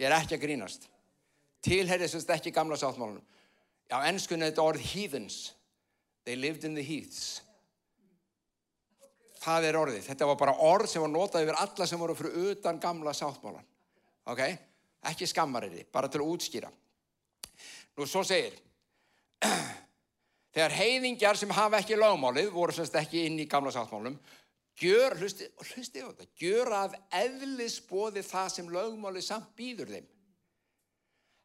Ég 0.00 0.08
er 0.08 0.16
ekki 0.16 0.36
að 0.36 0.42
grínast. 0.42 0.88
Tilherið 1.62 2.10
sem 2.10 2.20
þetta 2.20 2.36
ekki 2.40 2.52
gamla 2.52 2.76
sáttmálunum. 2.80 3.24
Já, 3.88 3.96
ennskunni 4.08 4.48
þetta 4.50 4.66
orð 4.66 4.84
heathens. 4.92 5.38
They 6.26 6.36
lived 6.36 6.66
in 6.68 6.76
the 6.76 6.84
heaths. 6.84 7.40
Það 9.42 9.68
er 9.68 9.78
orðið. 9.78 10.04
Þetta 10.10 10.28
var 10.28 10.38
bara 10.42 10.58
orð 10.68 10.90
sem 10.90 11.02
var 11.02 11.10
notað 11.12 11.46
yfir 11.46 11.60
alla 11.64 11.88
sem 11.88 12.02
voru 12.02 12.16
fyrir 12.18 12.52
utan 12.52 12.80
gamla 12.82 13.14
sáttmálan. 13.16 13.64
Ok? 14.30 14.42
Ekki 15.10 15.26
skammariði, 15.26 15.86
bara 15.90 16.10
til 16.10 16.20
að 16.22 16.34
útskýra. 16.34 16.70
Nú 17.98 18.06
svo 18.08 18.22
segir, 18.24 18.54
þegar 20.54 20.76
heiðingjar 20.78 21.38
sem 21.40 21.52
hafa 21.52 21.82
ekki 21.82 21.98
lögmálið, 21.98 22.48
voru 22.54 22.72
semst 22.76 22.96
ekki 22.96 23.26
inn 23.28 23.40
í 23.42 23.48
gamla 23.50 23.72
sáttmálum, 23.74 24.16
gjör, 24.80 25.18
hlusti, 25.20 25.48
hlusti 25.72 26.00
á 26.00 26.08
þetta, 26.08 26.28
gjör 26.40 26.72
að 26.78 26.96
eðlisbóði 27.20 28.24
það 28.24 28.48
sem 28.54 28.72
lögmálið 28.72 29.26
samt 29.26 29.52
býður 29.58 29.92
þeim. 29.96 30.08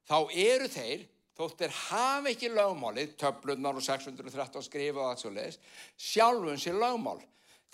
Þá 0.07 0.17
eru 0.31 0.69
þeir, 0.71 1.03
þótt 1.35 1.59
þeir 1.59 1.75
hafa 1.81 2.31
ekki 2.31 2.53
lögmálið, 2.53 3.17
töflunar 3.19 3.77
og 3.77 3.83
613 3.83 4.65
skrifa 4.69 5.03
og 5.03 5.11
allt 5.11 5.25
svo 5.25 5.33
leiðis, 5.35 5.59
sjálfum 5.99 6.61
sér 6.61 6.79
lögmál. 6.79 7.19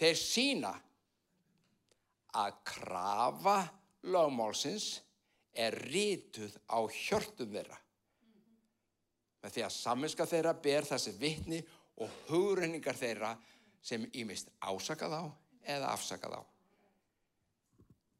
Þeir 0.02 0.18
sína 0.18 0.74
að 2.42 2.58
krafa 2.66 3.60
lögmálsins 4.10 4.98
er 5.54 5.78
rítuð 5.94 6.58
á 6.66 6.82
hjörtum 6.90 7.54
þeirra. 7.54 7.78
Með 9.43 9.58
því 9.58 9.65
að 9.65 9.75
saminska 9.75 10.27
þeirra 10.29 10.53
ber 10.63 10.88
þessi 10.88 11.13
vittni 11.19 11.60
og 12.01 12.12
hugrenningar 12.29 12.97
þeirra 12.97 13.34
sem 13.84 14.06
ímist 14.15 14.49
ásaka 14.63 15.10
þá 15.12 15.21
eða 15.75 15.91
afsaka 15.91 16.32
þá. 16.32 16.39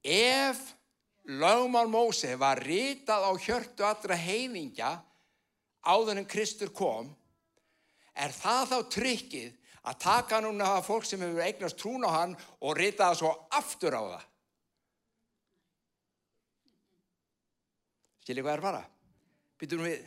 Ef 0.04 0.60
lögmál 1.32 1.88
Móse 1.88 2.36
var 2.36 2.60
rítað 2.60 3.24
á 3.24 3.32
hjörtu 3.40 3.88
allra 3.88 4.18
heiðingja 4.20 4.98
áður 5.84 6.20
en 6.20 6.28
Kristur 6.28 6.72
kom, 6.76 7.08
er 8.16 8.36
það 8.36 8.68
þá 8.72 8.78
tryggið 8.98 9.56
að 9.84 10.00
taka 10.04 10.40
núna 10.44 10.76
að 10.78 10.86
fólk 10.88 11.08
sem 11.08 11.24
hefur 11.24 11.44
eignast 11.44 11.80
trún 11.80 12.06
á 12.08 12.12
hann 12.12 12.36
og 12.64 12.78
rita 12.78 13.10
það 13.10 13.20
svo 13.20 13.32
aftur 13.56 13.96
á 13.96 14.04
það. 14.04 14.28
Skiljið 18.24 18.46
hvað 18.46 18.56
er 18.56 18.64
bara? 18.64 18.84
Býtum 19.60 19.84
við, 19.84 20.06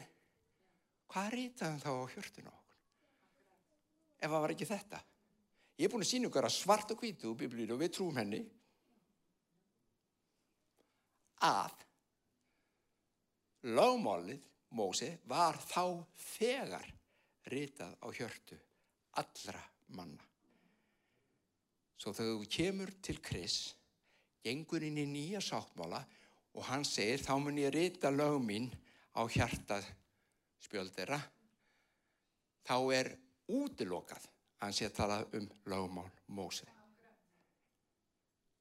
hvað 1.13 1.33
ritaðum 1.35 1.83
þá 1.83 1.91
á 1.93 2.13
hjörtun 2.15 2.51
á 2.51 2.53
okkur? 2.53 2.77
Ef 4.17 4.31
það 4.31 4.43
var 4.45 4.55
ekki 4.55 4.71
þetta. 4.71 5.01
Ég 5.77 5.87
er 5.87 5.93
búin 5.93 6.05
að 6.07 6.11
sína 6.11 6.31
ykkur 6.31 6.49
að 6.49 6.57
svart 6.57 6.93
og 6.95 7.03
hvítu 7.03 7.33
og 7.33 7.81
við 7.81 7.91
trúum 7.93 8.17
henni 8.17 8.43
að 11.45 11.85
lögmálið 13.77 14.45
Mósi 14.77 15.09
var 15.31 15.57
þá 15.63 16.03
þegar 16.19 16.87
ritað 17.53 17.93
á 18.03 18.09
hjörtu 18.11 18.57
allra 19.21 19.63
manna. 19.95 20.25
Svo 21.97 22.13
þegar 22.13 22.41
þú 22.41 22.49
kemur 22.57 22.93
til 23.01 23.21
Kris, 23.25 23.59
gengur 24.45 24.85
inn 24.85 24.99
í 25.01 25.07
nýja 25.09 25.41
sáttmála 25.41 26.03
og 26.57 26.67
hann 26.69 26.85
segir 26.85 27.23
þá 27.23 27.37
mun 27.41 27.63
ég 27.63 27.73
rita 27.73 28.11
lög 28.13 28.41
mín 28.43 28.69
á 29.17 29.23
hjartað 29.25 29.87
spjöld 30.63 30.95
þeirra, 30.97 31.21
þá 32.67 32.77
er 32.97 33.13
útilokað 33.53 34.25
að 34.27 34.65
hann 34.65 34.77
sé 34.77 34.89
að 34.89 34.97
tala 34.97 35.21
um 35.39 35.49
lögmál 35.71 36.09
Mósi. 36.35 36.67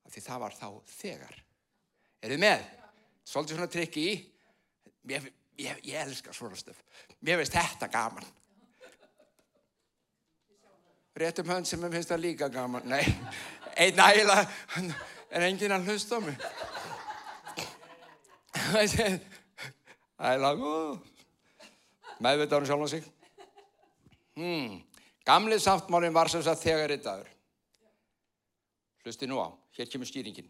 Því 0.05 0.21
það 0.21 0.41
var 0.43 0.55
þá 0.55 0.67
þegar. 0.91 1.37
Er 2.21 2.33
þið 2.35 2.41
með? 2.43 2.65
Svolítið 3.25 3.57
svona 3.57 3.71
trikki 3.73 4.03
í. 4.05 4.15
Ég, 5.09 5.29
ég, 5.57 5.79
ég 5.89 6.01
elskar 6.03 6.35
svona 6.37 6.57
stöf. 6.59 6.77
Mér 7.25 7.41
finnst 7.41 7.57
þetta 7.57 7.89
gaman 7.91 8.27
réttum 11.15 11.47
hönd 11.47 11.67
sem 11.67 11.79
mér 11.79 11.93
finnst 11.95 12.11
það 12.11 12.23
líka 12.25 12.47
gaman. 12.51 12.83
Nei, 12.91 13.05
einn 13.79 13.99
ægilega 14.03 14.41
er 15.31 15.45
enginn 15.47 15.71
að 15.71 15.87
hlusta 15.87 16.19
á 16.19 16.25
mig. 16.25 16.35
Ægilega 20.19 20.51
góð. 20.59 21.14
Meðvitaður 22.23 22.69
sjálf 22.69 22.85
á 22.85 22.89
sig. 22.93 23.07
Hmm. 24.35 24.79
Gamlið 25.25 25.63
sáttmálinn 25.65 26.15
var 26.15 26.29
sem 26.31 26.43
sagt 26.45 26.63
þegar 26.63 26.93
í 26.95 26.99
dagur. 27.03 27.29
Hlusti 29.03 29.29
nú 29.29 29.39
á, 29.41 29.49
hér 29.77 29.89
kemur 29.91 30.09
stýringin. 30.09 30.49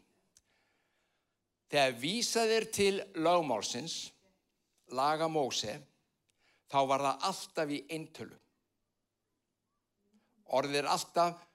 Þegar 1.71 1.99
vísaðir 1.99 2.69
til 2.71 2.95
lögmálsins, 3.17 4.11
laga 4.93 5.27
Móse, 5.31 5.79
þá 6.71 6.79
var 6.87 7.03
það 7.07 7.29
alltaf 7.29 7.71
í 7.73 7.83
eintölu 7.89 8.35
orðið 10.53 10.81
er 10.81 10.89
alltaf, 10.91 11.45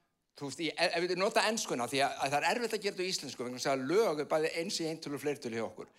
veist, 0.41 0.63
ég, 0.65 0.73
ef 0.75 1.03
við 1.05 1.19
nota 1.19 1.43
ennskuna 1.49 1.87
því 1.89 2.01
að, 2.05 2.15
að 2.17 2.33
það 2.33 2.39
er 2.39 2.47
erfitt 2.49 2.75
að 2.75 2.83
gera 2.85 2.95
þetta 2.95 3.05
í 3.05 3.13
íslensku 3.13 3.45
vegna 3.45 3.61
að 3.73 3.85
lög 3.91 4.21
er 4.23 4.29
bæði 4.31 4.51
eins 4.61 4.79
í 4.81 4.87
eintölu 4.89 5.17
og 5.17 5.23
fleirtölu 5.23 5.59
hjá 5.59 5.65
okkur. 5.67 5.91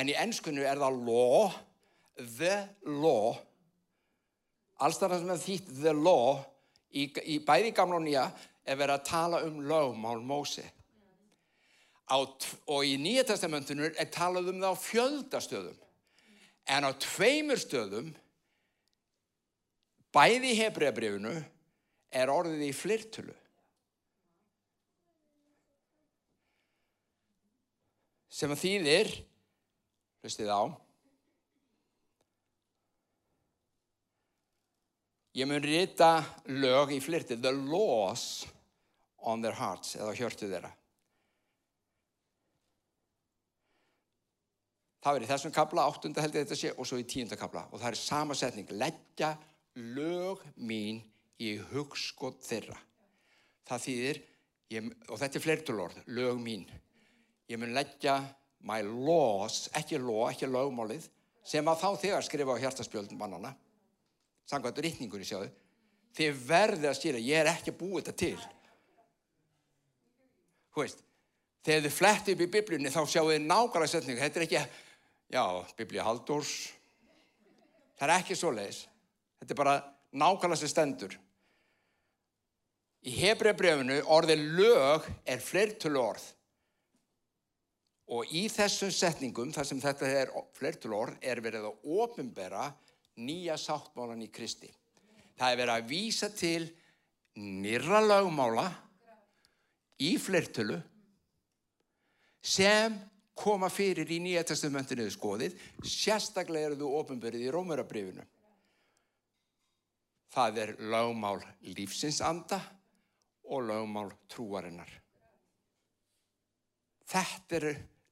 En 0.00 0.10
í 0.10 0.16
ennskunu 0.18 0.64
er 0.66 0.80
það 0.80 1.00
law, 1.06 1.58
the 2.38 2.56
law, 2.88 3.38
alls 4.80 5.00
þar 5.00 5.16
sem 5.16 5.30
það 5.30 5.44
þýtt 5.44 5.72
the 5.82 5.94
law, 5.96 6.40
í, 6.96 7.06
í 7.24 7.38
bæði 7.44 7.72
gamla 7.76 8.00
og 8.00 8.06
nýja, 8.06 8.26
er 8.64 8.78
verið 8.80 8.96
að 8.96 9.08
tala 9.08 9.42
um 9.46 9.60
lögmál 9.66 10.20
Mósi. 10.24 10.64
Og 12.10 12.82
í 12.86 12.96
nýja 12.98 13.26
testamentunur 13.28 13.94
er 13.94 14.10
talað 14.10 14.50
um 14.50 14.58
það 14.62 14.74
á 14.74 14.84
fjöldastöðum. 14.84 15.78
En 16.70 16.86
á 16.86 16.90
tveimur 17.02 17.58
stöðum, 17.58 18.10
bæði 20.14 20.56
hebreabrifinu, 20.58 21.36
er 22.10 22.32
orðið 22.32 22.66
í 22.66 22.72
flirtölu. 22.74 23.34
Sem 28.30 28.50
að 28.54 28.62
þýðir, 28.64 29.10
hlustið 30.22 30.50
á, 30.50 30.62
ég 35.36 35.46
mun 35.46 35.62
rita 35.62 36.20
lög 36.50 36.94
í 36.96 37.00
flirtið, 37.02 37.42
the 37.44 37.52
laws 37.54 38.46
on 39.20 39.42
their 39.44 39.56
hearts, 39.56 39.96
eða 39.98 40.16
hjörtu 40.16 40.48
þeirra. 40.50 40.72
Það 45.00 45.16
er 45.16 45.24
í 45.24 45.28
þessum 45.30 45.52
kabla, 45.56 45.86
áttunda 45.88 46.20
held 46.20 46.34
ég 46.36 46.44
þetta 46.44 46.58
sé, 46.60 46.72
og 46.76 46.88
svo 46.88 46.98
í 47.00 47.06
tíunda 47.08 47.38
kabla. 47.40 47.64
Og 47.72 47.80
það 47.80 47.92
er 47.92 48.00
sama 48.00 48.36
setning, 48.36 48.68
leggja 48.76 49.32
lög 49.96 50.42
mín 50.60 51.00
í 51.40 51.54
hugskot 51.70 52.42
þeirra. 52.44 52.76
Það 53.70 53.86
þýðir, 53.86 54.20
ég, 54.74 54.90
og 55.08 55.22
þetta 55.22 55.38
er 55.38 55.44
flertulorð, 55.46 56.02
lög 56.12 56.42
mín. 56.42 56.66
Ég 57.48 57.60
mun 57.60 57.72
leggja 57.76 58.18
my 58.68 58.82
laws, 58.84 59.70
ekki 59.78 60.00
law, 60.02 60.26
ekki 60.28 60.50
lögmálið, 60.50 61.08
sem 61.46 61.68
að 61.70 61.80
þá 61.80 61.88
þegar 62.04 62.26
skrifa 62.26 62.56
á 62.56 62.62
hjartaspjöldum 62.66 63.20
mannana, 63.20 63.54
sangvært 64.50 64.80
rítningunni 64.82 65.26
sjáðu, 65.28 65.50
þið 66.18 66.42
verðið 66.48 66.88
að 66.90 66.98
stýra, 66.98 67.22
ég 67.22 67.40
er 67.42 67.52
ekki 67.52 67.72
að 67.74 67.78
búið 67.80 68.00
þetta 68.00 68.16
til. 68.24 68.48
Þú 70.70 70.84
veist, 70.84 71.04
þegar 71.66 71.86
þið 71.86 71.96
fletti 71.96 72.34
upp 72.34 72.44
í 72.44 72.50
biblíunni 72.56 72.92
þá 72.94 73.00
sjáu 73.04 73.30
þið 73.30 73.46
nákvæmlega 73.46 73.92
setningu, 73.94 74.22
þetta 74.24 74.40
er 74.40 74.46
ekki, 74.46 74.62
já, 75.36 75.44
biblíu 75.78 76.04
haldurs, 76.06 76.54
það 77.98 78.06
er 78.08 78.14
ekki 78.16 78.38
svo 78.38 78.52
leiðis, 78.56 78.84
þetta 79.40 79.54
er 79.54 79.60
bara 79.62 79.76
nákvæmlega 80.10 80.62
sem 80.62 80.72
stendur. 80.72 81.16
Í 83.00 83.14
Hebreabrjöfunu 83.16 84.02
orðið 84.12 84.42
lög 84.58 85.06
er 85.24 85.40
fleirtölu 85.40 86.02
orð 86.02 86.26
og 88.10 88.32
í 88.34 88.42
þessum 88.50 88.90
setningum 88.92 89.52
þar 89.54 89.68
sem 89.68 89.80
þetta 89.80 90.08
er 90.18 90.32
fleirtölu 90.58 90.98
orð 90.98 91.22
er 91.24 91.40
verið 91.40 91.68
að 91.70 91.92
ofinbera 92.02 92.66
nýja 93.20 93.56
sáttmálan 93.60 94.24
í 94.24 94.30
Kristi. 94.32 94.70
Það 95.38 95.52
er 95.52 95.60
verið 95.60 95.74
að 95.74 95.90
vísa 95.90 96.28
til 96.34 96.62
nýra 97.40 98.00
lögmála 98.04 98.66
í 100.00 100.14
fleirtölu 100.20 100.80
sem 102.40 102.96
koma 103.40 103.70
fyrir 103.72 104.08
í 104.12 104.18
nýja 104.20 104.42
testamentinu 104.48 105.06
skoðið, 105.12 105.56
sérstaklega 105.84 106.70
eru 106.70 106.80
þú 106.82 106.90
ofinberið 106.98 107.46
í 107.46 107.52
Rómurabrjöfunu. 107.54 108.26
Það 110.30 110.60
er 110.64 110.72
lögmál 110.92 111.40
lífsinsanda 111.74 112.60
og 113.50 113.64
lögmál 113.66 114.10
trúarinnar. 114.30 114.90
Þetta 117.10 117.56
er, 117.58 117.66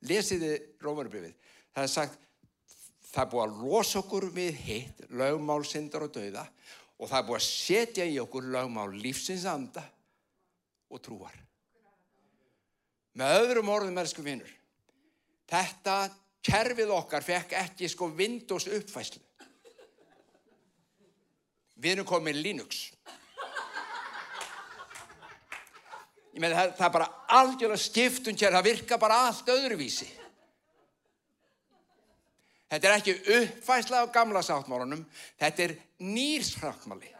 lesiði 0.08 0.54
Rómarabrifið, 0.82 1.36
það 1.74 1.84
er 1.84 1.92
sagt, 1.92 2.24
það 3.08 3.22
er 3.22 3.30
búið 3.32 3.44
að 3.44 3.60
losa 3.64 4.00
okkur 4.02 4.28
við 4.34 4.62
hitt, 4.66 5.02
lögmál, 5.10 5.62
syndar 5.66 6.06
og 6.06 6.14
dauða 6.14 6.44
og 6.98 7.06
það 7.06 7.18
er 7.18 7.26
búið 7.28 7.38
að 7.38 7.46
setja 7.46 8.06
í 8.08 8.16
okkur 8.20 8.48
lögmál 8.52 8.88
lífsins 8.98 9.46
anda 9.48 9.84
og 10.90 11.02
trúar. 11.04 11.36
Með 13.18 13.40
öðrum 13.42 13.70
orðum, 13.72 13.98
elsku 13.98 14.22
vinnur, 14.22 14.50
þetta 15.50 15.96
kerfið 16.44 16.92
okkar 16.94 17.24
fekk 17.26 17.56
ekki 17.62 17.88
sko 17.90 18.10
Windows 18.18 18.68
uppfæslu. 18.70 19.22
Við 21.78 21.94
erum 21.94 22.08
komið 22.08 22.40
Linux. 22.42 22.88
Ég 26.34 26.42
með 26.42 26.54
það, 26.54 26.72
það 26.78 26.86
er 26.86 26.94
bara 26.94 27.10
algjörlega 27.38 27.82
skiptun 27.82 28.38
hér, 28.38 28.54
það 28.54 28.66
virka 28.66 28.98
bara 29.00 29.20
allt 29.28 29.52
öðruvísi. 29.54 30.08
Þetta 32.68 32.88
er 32.88 32.96
ekki 32.98 33.14
uppfæsla 33.38 34.02
á 34.04 34.12
gamla 34.12 34.42
sáttmálunum, 34.44 35.06
þetta 35.40 35.64
er 35.64 35.76
nýrsáttmáli. 36.04 37.14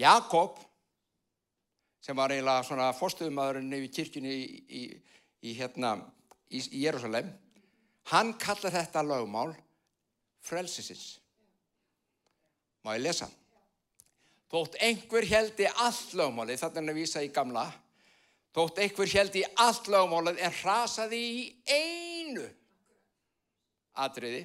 Jakob, 0.00 0.56
sem 2.02 2.16
var 2.16 2.32
eiginlega 2.34 2.64
svona 2.66 2.88
fórstuðumadurinn 2.96 3.68
nefnir 3.70 3.92
kirkjunni 3.94 4.32
í, 4.32 4.48
í, 4.80 4.82
í, 5.44 5.52
hérna, 5.54 5.94
í 6.50 6.64
Jérúsalem, 6.80 7.28
hann 8.10 8.34
kallar 8.40 8.74
þetta 8.74 9.04
lögmál 9.06 9.54
frelsisins. 10.44 11.20
Má 12.84 12.96
ég 12.96 13.04
lesa? 13.04 13.28
Þótt 14.50 14.76
einhver 14.82 15.24
heldi 15.28 15.68
allt 15.68 16.12
lögmáli, 16.18 16.58
þarna 16.58 16.82
er 16.82 16.92
að 16.92 17.00
vísa 17.00 17.22
í 17.24 17.30
gamla, 17.32 17.68
þótt 18.54 18.82
einhver 18.84 19.10
heldi 19.10 19.44
allt 19.60 19.88
lögmálið 19.90 20.42
en 20.46 20.58
hrasaði 20.60 21.20
í 21.20 21.44
einu 21.66 22.44
atriði, 24.04 24.44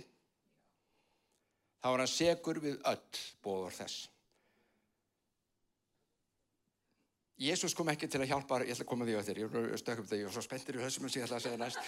þá 1.81 1.89
var 1.89 2.03
hann 2.03 2.11
segur 2.11 2.61
við 2.61 2.79
öll 2.89 3.19
bóður 3.43 3.75
þess. 3.79 4.07
Jésús 7.39 7.71
kom 7.71 7.87
ekki 7.87 8.09
til 8.11 8.19
að 8.19 8.33
hjálpa, 8.33 8.57
ég 8.67 8.73
ætla 8.75 8.83
að 8.83 8.89
koma 8.89 9.05
því 9.07 9.13
á 9.15 9.23
þér, 9.23 9.37
ég 9.39 9.53
er 9.61 9.79
stökkum 9.79 10.07
þegar 10.09 10.19
ég 10.19 10.27
var 10.27 10.35
svo 10.35 10.41
spenntur 10.43 10.75
í 10.75 10.81
hausum 10.83 11.05
sem 11.07 11.21
ég 11.21 11.27
ætla 11.27 11.37
að 11.37 11.45
segja 11.45 11.59
næst. 11.61 11.79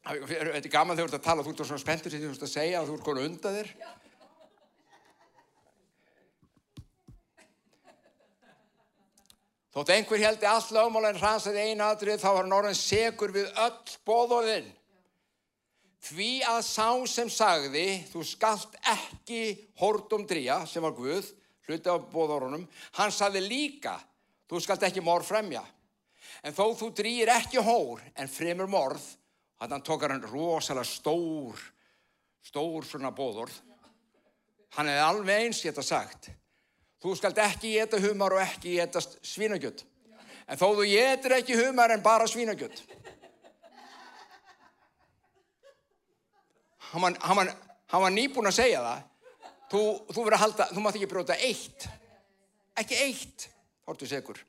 Þetta 0.00 0.54
er 0.56 0.68
gaman 0.72 0.96
þegar 0.96 1.10
þú 1.10 1.12
ert 1.12 1.18
að 1.18 1.26
tala, 1.26 1.44
þú 1.44 1.52
ert 1.52 1.66
svona 1.68 1.82
spenntur 1.82 2.14
sem 2.14 2.22
þú 2.22 2.30
ert 2.32 2.46
að 2.46 2.52
segja 2.54 2.80
og 2.80 2.88
þú 2.88 2.94
ert 2.96 3.04
konar 3.04 3.28
undan 3.28 3.58
þér. 3.58 3.72
Þótt 9.70 9.92
einhver 9.94 10.18
heldi 10.18 10.48
all 10.50 10.64
lögmál 10.74 11.06
en 11.12 11.18
hransaði 11.20 11.70
einu 11.70 11.84
aðrið 11.86 12.22
þá 12.24 12.30
var 12.34 12.46
Norðan 12.50 12.78
segur 12.78 13.30
við 13.34 13.50
öll 13.54 13.92
bóðóðinn. 14.08 14.70
Því 16.00 16.30
að 16.48 16.62
sá 16.66 16.88
sem 17.12 17.28
sagði, 17.30 17.84
þú 18.10 18.24
skalt 18.26 18.74
ekki 18.88 19.42
hórdum 19.78 20.24
dríja, 20.26 20.62
sem 20.66 20.82
var 20.82 20.96
Guð, 20.96 21.28
hluti 21.68 21.92
á 21.92 21.96
bóðórunum, 22.00 22.64
hann 22.96 23.14
sagði 23.14 23.44
líka, 23.44 23.94
þú 24.50 24.62
skalt 24.64 24.88
ekki 24.88 25.04
morð 25.04 25.28
fremja. 25.28 25.62
En 26.42 26.56
þó 26.56 26.72
þú 26.74 26.90
drýir 26.96 27.30
ekki 27.36 27.62
hór 27.62 28.00
en 28.16 28.32
fremur 28.32 28.70
morð, 28.70 29.04
þannig 29.60 29.86
tókar 29.86 30.16
hann 30.16 30.26
rosalega 30.32 30.88
stór, 30.88 31.60
stór 32.42 32.88
svona 32.88 33.12
bóðorð. 33.14 33.54
Hann 34.74 34.88
hefði 34.88 35.04
alveg 35.04 35.44
eins 35.44 35.62
geta 35.62 35.84
sagt, 35.84 36.30
Þú 37.00 37.14
skalt 37.16 37.38
ekki 37.40 37.76
geta 37.78 38.00
humar 38.02 38.34
og 38.36 38.42
ekki 38.42 38.76
geta 38.76 39.00
svínagjöld. 39.00 39.84
En 40.50 40.58
þó 40.60 40.66
þú 40.76 40.84
getur 40.90 41.36
ekki 41.38 41.56
humar 41.56 41.94
en 41.94 42.02
bara 42.04 42.26
svínagjöld. 42.28 42.82
Hann 46.90 47.16
hann 47.22 47.54
hann 47.90 48.02
var 48.02 48.12
nýbúin 48.12 48.50
að 48.50 48.58
segja 48.58 48.82
það. 48.84 49.06
Þú, 49.70 49.80
þú 50.10 50.22
verður 50.26 50.36
að 50.36 50.42
halda, 50.44 50.66
þú 50.74 50.82
mátt 50.84 50.98
ekki 50.98 51.10
bróta 51.10 51.36
eitt. 51.38 51.86
Ekki 52.80 52.98
eitt, 53.04 53.46
þá 53.84 53.92
ertu 53.94 54.08
segur. 54.10 54.40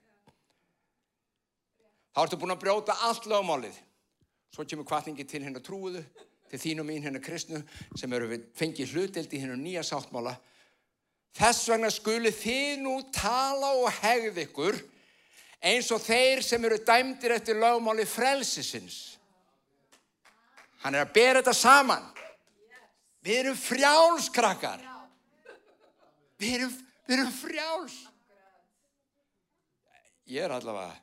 Þá 2.12 2.22
ertu 2.26 2.40
búin 2.42 2.56
að 2.56 2.64
bróta 2.64 2.98
allt 3.08 3.28
lögmálið. 3.30 3.78
Svo 4.52 4.66
kemur 4.68 4.88
kvartningi 4.90 5.24
til 5.30 5.44
hennar 5.46 5.64
trúðu, 5.64 6.02
til 6.52 6.60
þín 6.60 6.84
og 6.84 6.90
mín 6.90 7.06
hennar 7.06 7.24
kristnu 7.24 7.62
sem 7.96 8.14
eru 8.18 8.34
fengið 8.58 8.96
hluteld 8.96 9.32
í 9.32 9.40
hennar 9.40 9.62
nýja 9.62 9.86
sáttmála 9.88 10.34
Þess 11.38 11.70
vegna 11.72 11.92
skuli 11.94 12.32
þið 12.36 12.82
nú 12.84 12.98
tala 13.16 13.72
og 13.80 13.92
hegð 14.02 14.42
ykkur 14.46 14.80
eins 15.62 15.92
og 15.94 16.02
þeir 16.04 16.42
sem 16.44 16.64
eru 16.66 16.80
dæmdir 16.84 17.36
eftir 17.38 17.60
lögmáli 17.62 18.06
frelsisins. 18.10 19.18
Hann 20.82 20.98
er 20.98 21.06
að 21.06 21.14
bera 21.14 21.42
þetta 21.42 21.54
saman. 21.56 22.08
Við 23.22 23.44
erum 23.44 23.60
frjálskrakkar. 23.62 24.82
Við 26.42 26.56
erum, 26.58 26.72
við 27.06 27.20
erum 27.20 27.36
frjáls. 27.36 27.98
Ég 30.32 30.48
er 30.48 30.56
allavega. 30.56 30.96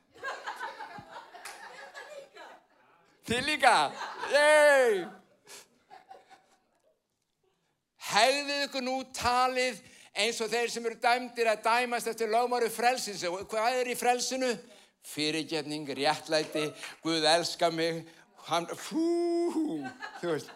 Þið 3.29 3.45
líka. 3.45 3.73
Hegðið 8.09 8.65
ykkur 8.65 8.83
nú 8.83 8.97
talið 9.15 9.79
eins 10.15 10.41
og 10.41 10.51
þeir 10.51 10.71
sem 10.71 10.85
eru 10.85 10.99
dæmdir 11.01 11.49
að 11.51 11.63
dæmast 11.65 12.07
eftir 12.11 12.31
lögmáru 12.31 12.69
frelsins 12.73 13.23
hvað 13.23 13.81
er 13.81 13.91
í 13.91 13.97
frelsinu? 13.97 14.53
Fyrirgetning, 15.09 15.87
réttlæti, 15.95 16.65
Guð 17.03 17.25
elska 17.25 17.69
mig, 17.71 18.03
hann, 18.49 18.67
hú, 18.89 19.83
þú 20.19 20.33
veist, 20.33 20.51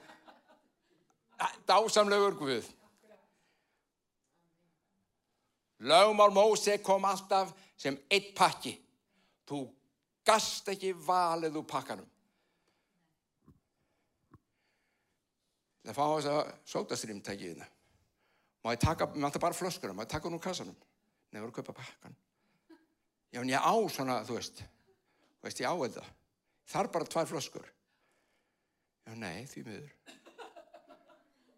dásamlegur 1.67 2.35
Guð. 2.37 2.67
Lögmál 5.83 6.31
Móse 6.31 6.77
kom 6.83 7.05
alltaf 7.05 7.51
sem 7.77 7.97
eitt 8.09 8.31
pakki. 8.35 8.77
Þú 9.47 9.65
gast 10.23 10.69
ekki 10.71 10.93
valið 10.95 11.59
úr 11.59 11.67
pakkanum. 11.67 12.07
Það 15.83 15.97
fá 15.97 16.03
þess 16.07 16.29
að 16.31 16.51
sótastrýmtækiðina. 16.71 17.65
Má 18.63 18.71
ég 18.71 18.79
taka, 18.79 19.09
maður 19.11 19.33
þetta 19.33 19.43
bara 19.43 19.57
flöskunum, 19.59 19.97
má 19.97 20.05
ég 20.05 20.11
taka 20.13 20.29
hún 20.29 20.37
úr 20.37 20.43
kassanum? 20.43 20.75
Nei, 21.33 21.41
voru 21.41 21.51
að 21.51 21.59
kaupa 21.59 21.75
pakkan. 21.81 22.15
Já, 23.33 23.41
en 23.41 23.51
ég 23.51 23.59
á 23.59 23.75
svona, 23.91 24.21
þú 24.27 24.37
veist, 24.37 24.61
þú 25.41 25.47
veist, 25.49 25.61
ég 25.63 25.67
á 25.67 25.75
þetta. 25.75 26.03
Það 26.71 26.83
er 26.83 26.91
bara 26.93 27.09
tvær 27.11 27.29
flöskur. 27.31 27.65
Já, 29.03 29.15
nei, 29.19 29.43
því 29.51 29.63
miður. 29.67 30.19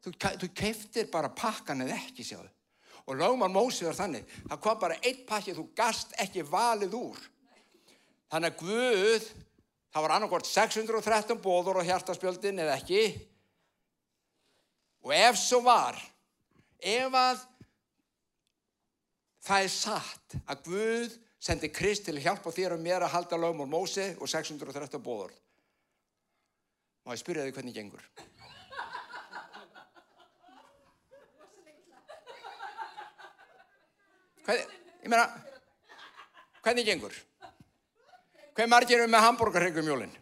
Þú, 0.06 0.14
þú 0.42 0.50
keiftir 0.58 1.10
bara 1.14 1.30
pakkan 1.34 1.86
eða 1.86 2.00
ekki, 2.00 2.26
sjáðu. 2.26 2.50
Og 3.06 3.20
lögman 3.20 3.54
Mósið 3.54 3.92
var 3.92 3.98
þannig, 4.00 4.36
það 4.48 4.62
kom 4.66 4.82
bara 4.82 4.98
eitt 5.06 5.26
pakki, 5.30 5.54
þú 5.54 5.68
gast 5.78 6.16
ekki 6.22 6.46
valið 6.50 6.98
úr. 6.98 7.20
Þannig 8.34 8.56
að 8.56 8.64
Guð, 8.64 9.28
það 9.94 10.06
var 10.08 10.14
annarkort 10.16 10.50
613 10.50 11.42
bóður 11.44 11.84
á 11.86 11.88
hjartaspjöldin 11.92 12.64
eða 12.64 12.80
ekki. 12.80 13.04
Og 15.06 15.14
ef 15.14 15.38
svo 15.38 15.62
var, 15.68 16.00
ef 16.86 17.18
að 17.18 17.42
það 19.46 19.66
er 19.66 19.74
satt 19.74 20.36
að 20.46 20.62
Guð 20.68 21.16
sendi 21.42 21.72
Krist 21.74 22.06
til 22.08 22.16
að 22.18 22.26
hjálpa 22.28 22.54
þér 22.54 22.78
og 22.78 22.86
mér 22.86 23.06
að 23.06 23.14
halda 23.16 23.40
lögmál 23.42 23.70
Mósi 23.70 24.08
og 24.20 24.30
613 24.30 25.02
bóður 25.04 25.34
má 27.06 27.14
ég 27.14 27.22
spyrja 27.22 27.46
þig 27.46 27.58
hvernig 27.58 27.76
gengur? 27.76 28.06
Hvernig, 34.46 34.78
ég 35.02 35.10
meina 35.10 35.26
hvernig 36.66 36.88
gengur? 36.88 37.20
Hvað 38.56 38.72
margir 38.72 39.02
eru 39.02 39.12
með 39.12 39.28
hambúrgarhegum 39.28 39.90
jólinn 39.90 40.16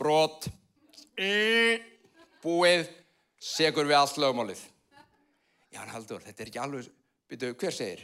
brot. 0.00 0.48
Búið 2.40 2.88
segur 3.40 3.88
við 3.88 3.96
allt 3.96 4.18
lögmálið. 4.20 4.60
Já, 5.70 5.80
hann 5.80 5.94
haldur, 5.94 6.22
þetta 6.24 6.42
er 6.42 6.50
ekki 6.50 6.60
alveg, 6.60 6.90
byrju, 7.30 7.56
hver 7.62 7.74
segir? 7.74 8.02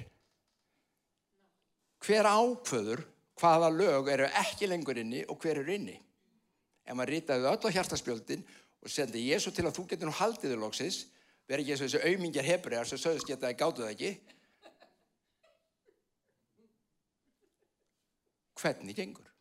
Hver 2.06 2.28
ákvöður 2.30 3.02
hvaða 3.36 3.70
lög 3.72 4.08
eru 4.12 4.28
ekki 4.40 4.68
lengur 4.70 4.98
inni 5.00 5.24
og 5.28 5.40
hver 5.42 5.60
eru 5.60 5.74
inni? 5.74 5.96
Ef 6.86 6.94
maður 6.94 7.12
rýtaði 7.16 7.50
öll 7.50 7.68
á 7.68 7.74
hjartaspjöldin 7.74 8.46
og 8.82 8.92
sendi 8.92 9.24
Jésu 9.26 9.52
til 9.52 9.66
að 9.66 9.76
þú 9.76 9.86
getur 9.90 10.08
nú 10.08 10.14
haldiðu 10.14 10.60
loksins, 10.62 11.04
verður 11.48 11.64
ekki 11.64 11.78
þessu 11.82 12.02
auðmingjar 12.06 12.46
hebregar 12.46 12.88
sem 12.88 13.00
sögðist 13.00 13.28
getaði 13.28 13.58
gáttu 13.58 13.82
það 13.82 13.94
ekki. 13.96 14.12
Hvernig 18.56 18.96
gengur? 18.96 19.35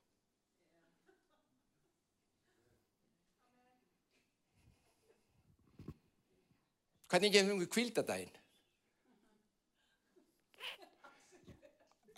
Hvernig 7.15 7.31
gefum 7.31 7.61
við 7.61 7.69
kvíldadaginn? 7.71 8.33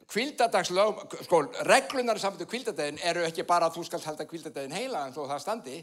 kvildadagslög, 0.08 1.02
sko, 1.28 1.42
reglunar 1.68 2.18
saman 2.18 2.40
til 2.40 2.48
kvildadaginn 2.50 3.00
eru 3.06 3.26
ekki 3.28 3.44
bara 3.46 3.68
að 3.68 3.78
þú 3.78 3.84
skal 3.86 4.04
halda 4.06 4.26
kvildadaginn 4.26 4.74
heila 4.74 5.04
en 5.06 5.16
þó 5.16 5.26
það 5.28 5.42
standi. 5.44 5.78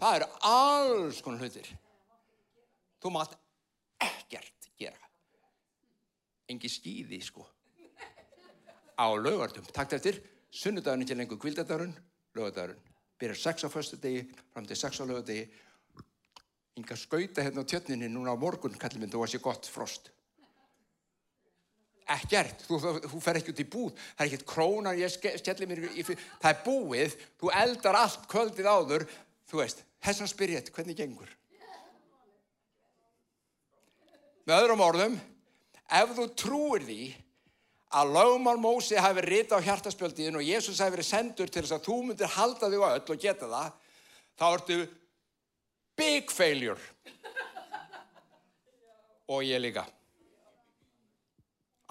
Það 0.00 0.16
eru 0.18 0.28
alls 0.50 1.20
konar 1.22 1.44
hlutir. 1.44 1.68
Þú 3.04 3.12
mátt 3.14 3.36
ekkert 4.02 4.70
gera. 4.80 5.10
Engi 6.50 6.70
skýði, 6.72 7.20
sko. 7.22 7.46
Á 8.98 9.06
lögardum. 9.14 9.68
Takk 9.76 9.94
eftir, 10.00 10.18
sunnudagurinn 10.50 11.04
ekki 11.06 11.18
lengur 11.20 11.40
kvildadagurinn, 11.44 11.94
lögadagurinn. 12.34 12.82
Byrjar 13.20 13.38
6 13.44 13.66
á 13.66 13.70
förstu 13.70 14.00
degi, 14.02 14.24
fram 14.50 14.66
til 14.66 14.80
6 14.82 14.98
á 14.98 15.04
lögadegi. 15.06 15.46
Enga 16.74 16.96
skauta 16.98 17.44
hérna 17.44 17.62
á 17.62 17.70
tjötninni 17.70 18.10
núna 18.10 18.34
á 18.34 18.36
morgun, 18.38 18.74
kallið 18.74 19.04
minn, 19.04 19.12
þú 19.12 19.22
var 19.22 19.30
sér 19.30 19.42
gott 19.44 19.68
frost. 19.70 20.10
Ekkert, 22.10 22.66
þú, 22.66 22.80
þú, 23.06 23.20
fer 23.22 23.38
ekki 23.38 23.54
út 23.54 23.62
í 23.62 23.68
búð. 23.70 23.92
Það 23.94 24.24
er 24.24 24.28
ekkert 24.28 24.48
krónan, 24.50 24.98
ég 24.98 25.12
skelli 25.14 25.68
mér 25.70 25.86
í, 25.86 26.04
það 26.04 26.50
er 26.50 26.58
búið, 26.66 27.14
þú 27.40 27.52
eldar 27.62 28.00
allt 28.00 28.26
kvöldið 28.28 28.68
áður, 28.68 29.06
þú 29.48 29.62
veist 29.62 29.84
þess 30.04 30.24
að 30.24 30.32
spyrja 30.34 30.60
þetta, 30.60 30.74
hvernig 30.76 30.98
gengur? 30.98 31.30
Með 34.44 34.58
öðrum 34.60 34.82
orðum 34.84 35.14
ef 35.88 36.10
þú 36.18 36.26
trúir 36.36 36.84
því 36.84 36.98
að 37.94 38.12
lögumál 38.16 38.58
Mósi 38.60 38.98
hafi 39.00 39.22
rita 39.24 39.56
á 39.56 39.64
hjartaspjöldiðin 39.64 40.36
og 40.40 40.44
Jésús 40.44 40.82
hafi 40.82 40.96
verið 40.96 41.08
sendur 41.08 41.48
til 41.48 41.62
þess 41.62 41.76
að 41.78 41.86
þú 41.86 41.96
myndir 42.08 42.34
halda 42.34 42.70
þig 42.72 42.84
á 42.84 42.88
öll 42.90 43.14
og 43.14 43.22
geta 43.22 43.48
það 43.48 43.70
þá 44.34 44.46
ertu 44.50 44.78
big 45.96 46.30
failure 46.30 46.80
og 49.30 49.44
ég 49.46 49.60
líka 49.62 49.84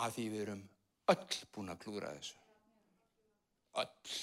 að 0.03 0.15
því 0.17 0.29
við 0.29 0.45
erum 0.45 0.63
öll 1.13 1.37
búin 1.53 1.71
að 1.73 1.81
klúra 1.83 2.11
þessu. 2.15 2.39
Öll. 3.81 4.13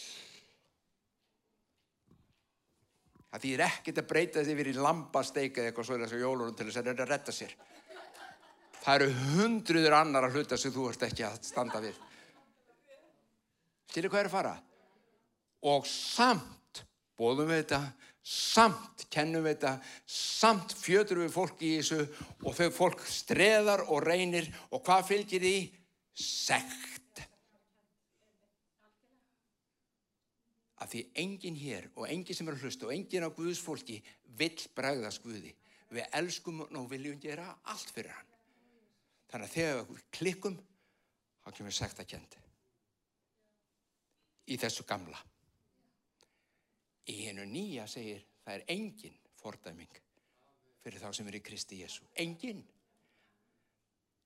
Það 3.31 3.45
þýr 3.45 3.65
ekkert 3.67 4.01
að 4.03 4.09
breyta 4.11 4.45
því 4.47 4.55
erum 4.59 4.71
í 4.71 4.79
lambasteika 4.79 5.63
eða 5.63 5.71
eitthvað 5.71 5.87
svo 5.87 5.99
þess 6.01 6.17
að 6.17 6.25
jólunum 6.25 6.57
til 6.59 6.67
þess 6.67 6.81
að 6.81 6.89
að 7.05 7.13
retta 7.13 7.35
sér. 7.35 7.53
Það 8.81 8.95
eru 8.97 9.11
hundruður 9.37 9.97
annar 9.99 10.27
að 10.27 10.39
hluta 10.39 10.59
sem 10.59 10.73
þú 10.75 10.89
ert 10.91 11.05
ekki 11.07 11.27
að 11.29 11.37
standa 11.47 11.83
við. 11.85 11.99
Styrir 13.91 14.11
hvað 14.11 14.23
er 14.25 14.31
að 14.31 14.35
fara? 14.35 14.55
Og 15.71 15.87
samt 15.87 16.83
bóðum 17.21 17.51
við 17.53 17.63
þetta, 17.63 17.81
samt 18.23 19.07
kennum 19.13 19.45
við 19.47 19.57
þetta, 19.57 19.75
samt 20.07 20.75
fjötur 20.77 21.23
við 21.23 21.33
fólk 21.35 21.63
í 21.65 21.73
þessu 21.79 22.01
og 22.45 22.57
þau 22.57 22.69
fólk 22.75 23.05
streðar 23.09 23.87
og 23.89 24.05
reynir 24.05 24.51
og 24.71 24.85
hvað 24.85 25.07
fylgir 25.09 25.45
því? 25.45 25.57
Sekt. 26.21 27.23
Af 30.81 30.93
því 30.93 31.05
enginn 31.23 31.59
hér 31.61 31.89
og 31.95 32.09
enginn 32.09 32.37
sem 32.37 32.49
er 32.49 32.57
að 32.57 32.67
hlusta 32.67 32.89
og 32.89 32.95
enginn 32.95 33.25
á 33.25 33.37
Guðs 33.37 33.61
fólki 33.65 34.01
vill 34.37 34.57
bregðast 34.77 35.25
Guði. 35.25 35.53
Við 35.91 36.07
elskum 36.21 36.63
og 36.65 36.87
viljum 36.91 37.19
gera 37.21 37.49
allt 37.73 37.91
fyrir 37.93 38.15
hann. 38.15 38.29
Þannig 39.31 39.49
að 39.49 39.57
þegar 39.57 39.83
við 39.89 40.07
klikkum, 40.15 40.57
þá 41.43 41.51
kemur 41.57 41.75
sekt 41.75 42.01
að 42.03 42.09
kendi. 42.15 42.41
Í 44.51 44.57
þessu 44.59 44.87
gamla. 44.87 45.19
Í 47.09 47.17
hennu 47.25 47.47
nýja 47.49 47.87
segir 47.89 48.23
það 48.45 48.55
er 48.59 48.65
engin 48.77 49.17
fordæming 49.41 50.01
fyrir 50.81 51.01
þá 51.01 51.11
sem 51.17 51.29
er 51.29 51.39
í 51.39 51.43
Kristi 51.45 51.81
Jésu. 51.81 52.05
Engin. 52.21 52.63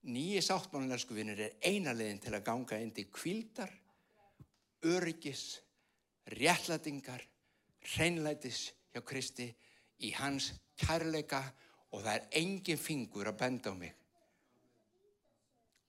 Nýji 0.05 0.43
sáttmálun 0.45 0.93
elsku 0.95 1.17
vinnir 1.17 1.41
er 1.41 1.55
eina 1.65 1.95
leiðin 1.97 2.21
til 2.23 2.35
að 2.37 2.45
ganga 2.47 2.79
inn 2.83 2.93
til 2.95 3.07
kvildar, 3.13 3.71
öryggis, 4.85 5.45
réttlætingar, 6.37 7.23
hreinlætis 7.95 8.67
hjá 8.93 9.01
Kristi 9.05 9.49
í 10.05 10.13
hans 10.19 10.53
kærleika 10.81 11.41
og 11.95 12.03
það 12.03 12.15
er 12.19 12.29
engin 12.43 12.81
fingur 12.81 13.31
að 13.31 13.41
benda 13.41 13.73
á 13.73 13.75
mig. 13.79 13.95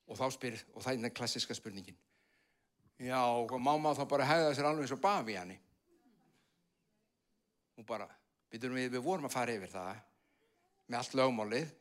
Og 0.06 0.18
þá 0.18 0.26
spyr, 0.32 0.58
og 0.72 0.82
það 0.82 0.92
er 0.92 1.00
den 1.02 1.14
klassiska 1.14 1.54
spurningin. 1.58 1.96
Já, 3.02 3.20
má 3.58 3.74
maður 3.74 4.00
þá 4.00 4.08
bara 4.08 4.28
hegða 4.28 4.52
sér 4.56 4.68
alveg 4.70 4.92
og 4.94 5.00
bafi 5.02 5.34
hann 5.36 5.52
í? 5.52 5.58
Og 7.76 7.86
bara, 7.88 8.06
við, 8.52 8.68
við 8.90 9.02
vorum 9.04 9.28
að 9.28 9.34
fara 9.36 9.56
yfir 9.56 9.72
það 9.72 9.98
með 10.86 10.98
allt 11.00 11.18
lögmálið, 11.18 11.74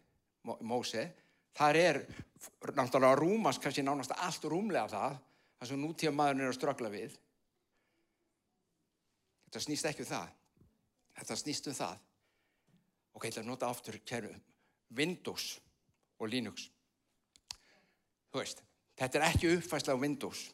Móse, 0.46 1.04
þar 1.58 1.78
er 1.80 2.00
náttúrulega 2.78 3.18
rúmast, 3.18 3.62
kannski 3.64 3.82
nánast 3.86 4.14
allt 4.14 4.44
rúmlega 4.46 4.92
það, 4.92 5.16
það 5.58 5.72
sem 5.72 5.82
nútíða 5.82 6.14
maðurinn 6.14 6.46
er 6.46 6.52
að 6.52 6.58
strögla 6.60 6.92
við. 6.94 7.16
Þetta 9.48 9.64
snýst 9.64 9.90
ekki 9.90 10.06
um 10.06 10.10
það. 10.12 10.36
Þetta 11.16 11.40
snýst 11.42 11.72
um 11.72 11.78
það. 11.80 12.04
Ok, 13.16 13.26
ég 13.26 13.32
ætla 13.32 13.46
að 13.46 13.50
nota 13.50 13.72
aftur 13.72 13.98
kæru, 14.06 14.32
Windows 15.00 15.48
og 16.20 16.30
Linux. 16.30 16.68
Þú 18.30 18.42
veist, 18.42 18.62
þetta 19.00 19.22
er 19.22 19.28
ekki 19.32 19.54
uppfæsla 19.56 19.96
á 19.96 20.02
Windows. 20.02 20.50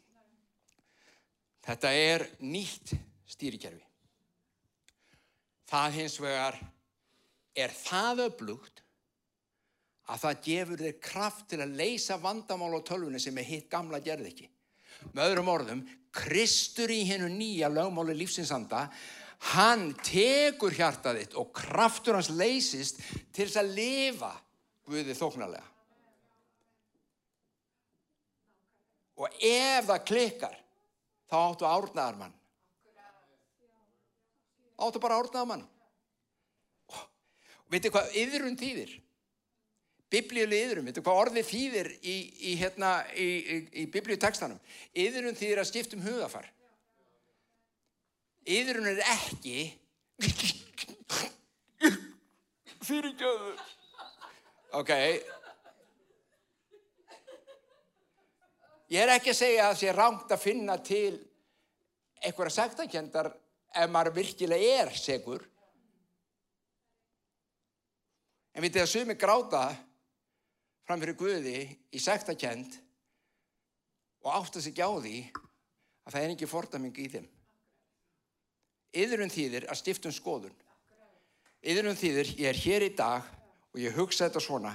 Þetta 1.66 1.92
er 1.98 2.28
nýtt 2.40 2.94
stýrikerfi. 3.28 3.91
Það 5.72 5.98
hins 6.02 6.18
vegar 6.20 6.58
er 7.56 7.72
það 7.72 8.26
öflugt 8.26 8.82
að 10.12 10.24
það 10.26 10.42
gefur 10.48 10.84
þér 10.84 10.98
kraft 11.06 11.48
til 11.52 11.62
að 11.64 11.78
leysa 11.80 12.18
vandamál 12.20 12.74
á 12.76 12.82
tölvunni 12.84 13.22
sem 13.24 13.38
er 13.40 13.48
hitt 13.48 13.70
gamla 13.72 14.02
gerð 14.04 14.28
ekki. 14.28 14.50
Með 15.16 15.30
öðrum 15.30 15.52
orðum, 15.54 15.84
Kristur 16.12 16.92
í 16.92 17.06
hennu 17.08 17.30
nýja 17.32 17.70
lögmáli 17.72 18.18
lífsinsanda, 18.20 18.90
hann 19.56 19.94
tekur 20.04 20.76
hjartað 20.76 21.22
þitt 21.22 21.38
og 21.40 21.54
kraftur 21.56 22.18
hans 22.20 22.30
leysist 22.36 23.00
til 23.32 23.48
þess 23.48 23.62
að 23.62 23.76
lifa 23.78 24.34
Guði 24.92 25.14
þóknarlega. 25.16 25.68
Og 29.22 29.42
ef 29.46 29.88
það 29.88 30.06
klikkar, 30.10 30.56
þá 31.30 31.36
áttu 31.38 31.68
árnaðarmann 31.70 32.41
áttu 34.78 35.02
bara 35.02 35.18
að 35.18 35.28
ornaða 35.28 35.50
mann. 35.52 35.66
Veitu 37.72 37.92
hvað 37.94 38.16
yðrun 38.20 38.60
þýðir? 38.60 38.96
Biblíuleg 40.12 40.66
yðrun, 40.66 40.88
veitu 40.90 41.04
hvað 41.06 41.20
orðið 41.26 41.46
þýðir 41.48 41.90
í, 42.04 42.16
í, 42.52 42.56
hérna, 42.60 42.90
í, 43.16 43.28
í 43.80 43.86
biblíutekstanum? 43.94 44.60
Yðrun 44.92 45.38
þýðir 45.40 45.62
að 45.64 45.70
skiptum 45.70 46.04
hugafar. 46.04 46.50
Yðrun 48.52 48.90
er 48.92 49.00
ekki 49.14 49.60
fyrirgjöðu. 52.88 53.54
Ok. 54.76 54.92
Ég 58.92 59.00
er 59.06 59.14
ekki 59.14 59.32
að 59.32 59.40
segja 59.40 59.70
að 59.70 59.72
það 59.72 59.80
sé 59.80 59.96
rámt 59.96 60.34
að 60.36 60.44
finna 60.44 60.76
til 60.84 61.14
einhverja 62.22 62.58
sagtakendar 62.58 63.32
ef 63.72 63.92
maður 63.92 64.18
virkilega 64.20 64.82
er 64.82 64.92
segur. 64.98 65.46
En 68.52 68.64
við 68.64 68.76
þið 68.76 68.84
að 68.84 68.92
sumi 68.92 69.16
gráta 69.20 69.64
fram 70.88 71.00
fyrir 71.00 71.18
Guði 71.20 71.60
í 71.96 72.02
sektakend 72.02 72.76
og 74.26 74.34
átta 74.36 74.62
sig 74.62 74.76
á 74.76 74.92
því 74.92 75.16
að 76.04 76.14
það 76.14 76.24
er 76.24 76.34
ekki 76.34 76.50
fordaming 76.50 77.00
í 77.00 77.08
þeim. 77.14 77.30
Yðurum 78.92 79.32
þýðir 79.32 79.70
að 79.72 79.80
stiftum 79.80 80.14
skoðun. 80.14 80.56
Yðurum 81.64 81.96
þýðir 81.96 82.34
ég 82.42 82.50
er 82.50 82.60
hér 82.60 82.86
í 82.90 82.94
dag 82.98 83.28
og 83.72 83.80
ég 83.80 83.96
hugsa 83.96 84.28
þetta 84.28 84.44
svona 84.44 84.74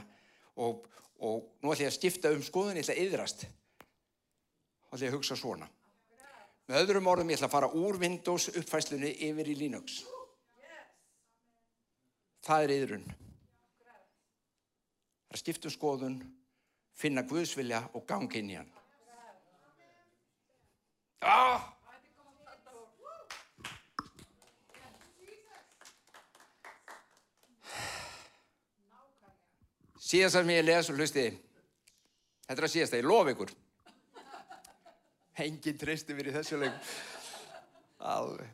og, 0.56 0.86
og 1.20 1.44
nú 1.60 1.72
ætlum 1.72 1.84
ég 1.84 1.90
að 1.90 1.98
stifta 1.98 2.32
um 2.32 2.44
skoðun, 2.44 2.78
ég 2.78 2.86
ætla 2.86 2.96
að 2.96 3.02
yðrast. 3.04 3.44
Og 4.88 4.96
ætlum 4.96 5.04
ég 5.04 5.12
að 5.12 5.18
hugsa 5.18 5.36
svona. 5.36 5.68
Með 6.66 6.80
öðrum 6.82 7.06
orðum 7.06 7.28
ég 7.30 7.38
ætla 7.38 7.46
að 7.46 7.52
fara 7.54 7.68
úr 7.78 7.98
Windows 8.02 8.48
uppfæslunni 8.50 9.12
yfir 9.28 9.50
í 9.52 9.54
Linux. 9.54 10.00
Það 12.46 12.64
er 12.64 12.72
yðrun. 12.76 13.06
Það 15.26 15.36
er 15.36 15.40
skiptum 15.42 15.74
skoðun, 15.74 16.18
finna 16.98 17.22
Guðsvilja 17.26 17.84
og 17.94 18.02
gangi 18.08 18.42
inn 18.42 18.50
í 18.50 18.58
hann. 18.58 18.72
Ah! 21.22 21.72
Síðast 30.06 30.38
sem 30.38 30.50
ég 30.54 30.66
les 30.66 30.90
og 30.90 30.98
hlusti, 31.00 31.24
þetta 32.46 32.60
er 32.60 32.66
að 32.68 32.74
síðast 32.74 32.94
að 32.94 33.00
ég 33.00 33.08
lof 33.10 33.30
ykkur. 33.32 33.54
Engin 35.44 35.76
treysti 35.76 36.16
mér 36.16 36.30
í 36.30 36.36
þessu 36.36 36.58
leik. 36.60 36.76
Alveg. 38.00 38.48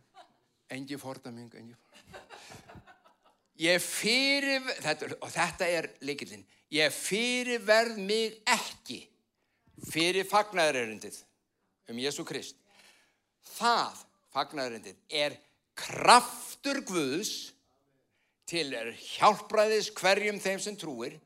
Engin 0.72 0.98
fordaming, 0.98 1.52
engin 1.54 1.76
fordaming. 1.76 2.32
Ég 3.62 3.82
fyrir, 3.84 4.64
þetta, 4.82 5.12
og 5.22 5.30
þetta 5.30 5.68
er 5.70 5.90
leikillin, 6.02 6.42
ég 6.72 6.94
fyrirverð 6.96 8.00
mig 8.00 8.40
ekki 8.48 9.02
fyrir 9.92 10.26
fagnæðurerindið. 10.26 11.20
um 11.90 11.98
Jésu 11.98 12.24
Krist. 12.24 12.56
Það, 13.58 13.98
fagnaðurindið, 14.32 14.96
er 15.10 15.36
kraftur 15.76 16.80
Guðs 16.88 17.52
til 18.48 18.70
hjálpræðis 19.18 19.90
hverjum 19.96 20.40
þeim 20.40 20.62
sem 20.62 20.78
trúir. 20.78 21.18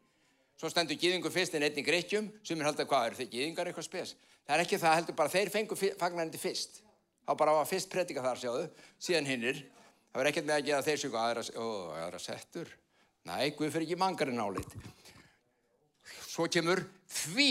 Svo 0.56 0.70
stendur 0.72 0.98
gýðingur 0.98 1.32
fyrst 1.34 1.54
en 1.54 1.66
einnig 1.66 1.84
greitjum, 1.86 2.30
sem 2.42 2.58
er 2.60 2.70
haldið 2.70 2.88
hvað, 2.88 3.06
eru 3.06 3.18
þeir 3.20 3.32
gýðingar 3.34 3.70
eitthvað 3.70 3.88
spes? 3.88 4.14
Það 4.46 4.54
er 4.56 4.62
ekki 4.62 4.78
það, 4.78 4.96
heldur 5.00 5.16
bara 5.18 5.32
þeir 5.32 5.50
fengur 5.50 5.80
fagnarindi 5.98 6.38
fyrst. 6.38 6.82
Þá 7.26 7.32
bara 7.40 7.56
var 7.56 7.66
fyrst 7.66 7.90
predika 7.90 8.22
þar, 8.22 8.38
sjáðu, 8.38 8.66
síðan 9.02 9.26
hinnir. 9.26 9.62
Það 10.12 10.20
verður 10.20 10.30
ekkert 10.30 10.46
með 10.46 10.56
að 10.56 10.68
geða 10.68 10.84
þeir 10.86 11.00
sem 11.02 11.16
aðra, 11.20 11.42
ó, 11.58 11.66
aðra 12.04 12.20
settur. 12.22 12.70
Næ, 13.26 13.34
Guð 13.58 13.72
fyrir 13.74 13.88
ekki 13.88 13.98
mangarinn 13.98 14.38
álit. 14.38 14.76
Svo 16.30 16.46
kemur 16.52 16.84
því, 17.10 17.50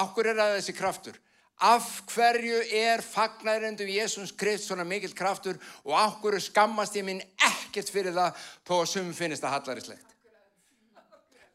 áhver 0.00 0.32
er 0.32 0.40
að 0.40 0.54
þessi 0.56 0.76
kraftur? 0.78 1.20
Af 1.58 1.86
hverju 2.14 2.62
er 2.78 3.02
fagnarindum 3.02 3.88
Jésús 3.90 4.30
Krist 4.38 4.68
svona 4.68 4.86
mikill 4.86 5.12
kraftur 5.18 5.58
og 5.82 5.96
áhver 5.98 6.38
skammast 6.40 6.94
ég 6.96 7.04
minn 7.04 7.22
ekkert 7.42 7.90
fyrir 7.90 8.14
það 8.14 8.44
þó 8.62 8.74
að 8.78 8.90
sum 8.92 9.08
finnist 9.16 9.42
það 9.42 9.56
hallarislegt? 9.56 10.14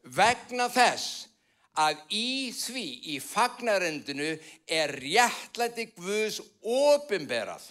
Vegna 0.04 0.68
þess 0.68 1.24
að 1.80 2.02
í 2.14 2.52
því, 2.54 2.84
í 3.14 3.20
fagnarendinu, 3.22 4.34
er 4.66 4.92
réttlæti 4.94 5.88
Guðs 5.96 6.40
ofinberað 6.62 7.70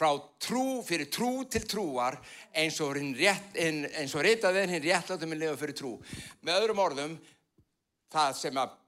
frá 0.00 0.14
trú, 0.40 0.80
fyrir 0.86 1.10
trú 1.12 1.44
til 1.50 1.66
trúar 1.68 2.16
eins 2.56 2.78
og, 2.80 2.96
reytaðin 2.96 4.72
hinn 4.72 4.86
réttlætum 4.86 5.34
er 5.34 5.40
lifa 5.42 5.58
fyrir 5.60 5.76
trú. 5.76 5.90
Með 6.40 6.60
öðrum 6.62 6.80
orðum, 6.80 7.16
það 8.12 8.30
sem 8.38 8.60
að 8.62 8.78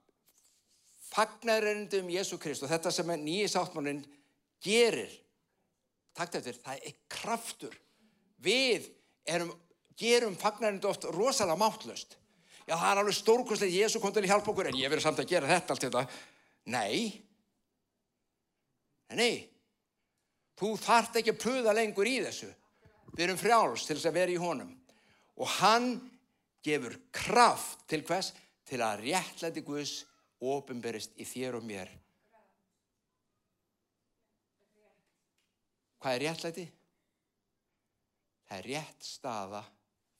fagnarendum 1.13 2.09
Jésu 2.15 2.39
Krist 2.41 2.65
og 2.65 2.73
þetta 2.73 2.95
sem 2.95 3.13
nýji 3.21 3.51
sáttmálinn 3.53 4.01
gerir, 4.65 5.13
takt 6.17 6.39
eftir, 6.39 6.57
það 6.65 6.89
er 6.89 6.97
kraftur. 7.13 7.77
Við 8.43 8.89
erum, 9.29 9.53
gerum 10.01 10.39
fagnarendu 10.39 10.89
oft 10.89 11.05
rosalega 11.13 11.61
máttlöst. 11.61 12.17
Já, 12.73 12.79
það 12.81 12.91
er 12.91 12.99
alveg 13.03 13.17
stórkostlega, 13.19 13.81
Jésu 13.85 14.01
kom 14.01 14.13
til 14.17 14.23
að 14.23 14.31
hjálpa 14.31 14.49
okkur, 14.49 14.69
en 14.71 14.77
ég 14.81 14.89
verður 14.89 15.05
samt 15.05 15.19
að 15.21 15.29
gera 15.29 15.49
þetta 15.51 15.75
allt 15.75 15.83
þetta. 15.85 16.03
Nei. 16.73 17.01
Nei. 19.19 19.35
Þú 20.57 20.71
þart 20.81 21.19
ekki 21.21 21.35
að 21.35 21.43
puða 21.43 21.75
lengur 21.77 22.09
í 22.09 22.15
þessu. 22.25 22.49
Við 23.11 23.25
erum 23.27 23.41
frjáls 23.43 23.85
til 23.85 23.99
þess 23.99 24.09
að 24.09 24.17
vera 24.17 24.33
í 24.33 24.39
honum. 24.41 24.71
Og 25.37 25.53
hann 25.59 25.91
gefur 26.65 26.97
kraft 27.13 27.85
til 27.93 28.01
hvers? 28.09 28.33
Til 28.65 28.81
að 28.81 29.05
réttlæti 29.05 29.65
Guðs 29.67 29.93
ofinberist 30.41 31.13
í 31.21 31.29
þér 31.29 31.61
og 31.61 31.69
mér. 31.69 31.93
Hvað 36.01 36.17
er 36.17 36.25
réttlæti? 36.25 36.67
Það 38.49 38.59
er 38.63 38.73
rétt 38.73 39.09
staða 39.13 39.65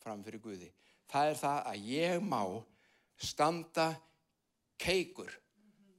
framfyrir 0.05 0.45
Guði 0.45 0.73
það 1.13 1.31
er 1.31 1.41
það 1.45 1.63
að 1.71 1.89
ég 1.93 2.27
má 2.27 2.43
standa 3.23 3.89
keikur 4.81 5.31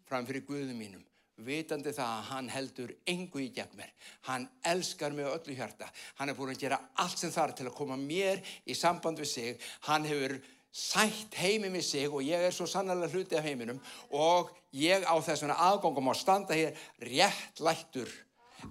fram 0.09 0.27
fyrir 0.27 0.45
Guðum 0.47 0.77
mínum 0.77 1.03
vitandi 1.41 1.93
það 1.93 2.09
að 2.09 2.25
hann 2.29 2.49
heldur 2.53 2.91
engu 3.09 3.41
í 3.41 3.49
gegn 3.53 3.77
mér. 3.77 3.91
Hann 4.27 4.47
elskar 4.69 5.15
mig 5.15 5.25
öllu 5.25 5.55
hjarta. 5.57 5.87
Hann 6.19 6.29
er 6.29 6.37
búin 6.37 6.53
að 6.53 6.61
gera 6.61 6.79
allt 7.01 7.19
sem 7.19 7.31
þarf 7.33 7.57
til 7.57 7.67
að 7.69 7.77
koma 7.77 7.97
mér 7.99 8.43
í 8.65 8.75
samband 8.77 9.21
við 9.21 9.31
sig. 9.31 9.63
Hann 9.87 10.05
hefur 10.07 10.37
sætt 10.73 11.37
heimi 11.37 11.71
með 11.73 11.87
sig 11.89 12.09
og 12.09 12.25
ég 12.25 12.47
er 12.47 12.53
svo 12.53 12.67
sannlega 12.69 13.11
hluti 13.13 13.37
af 13.37 13.45
heiminum 13.45 13.81
og 14.09 14.53
ég 14.73 15.05
á 15.05 15.15
þessuna 15.21 15.57
aðgóngum 15.69 16.09
á 16.09 16.15
standa 16.17 16.57
hér 16.57 16.77
rétt 17.01 17.61
lættur. 17.61 18.09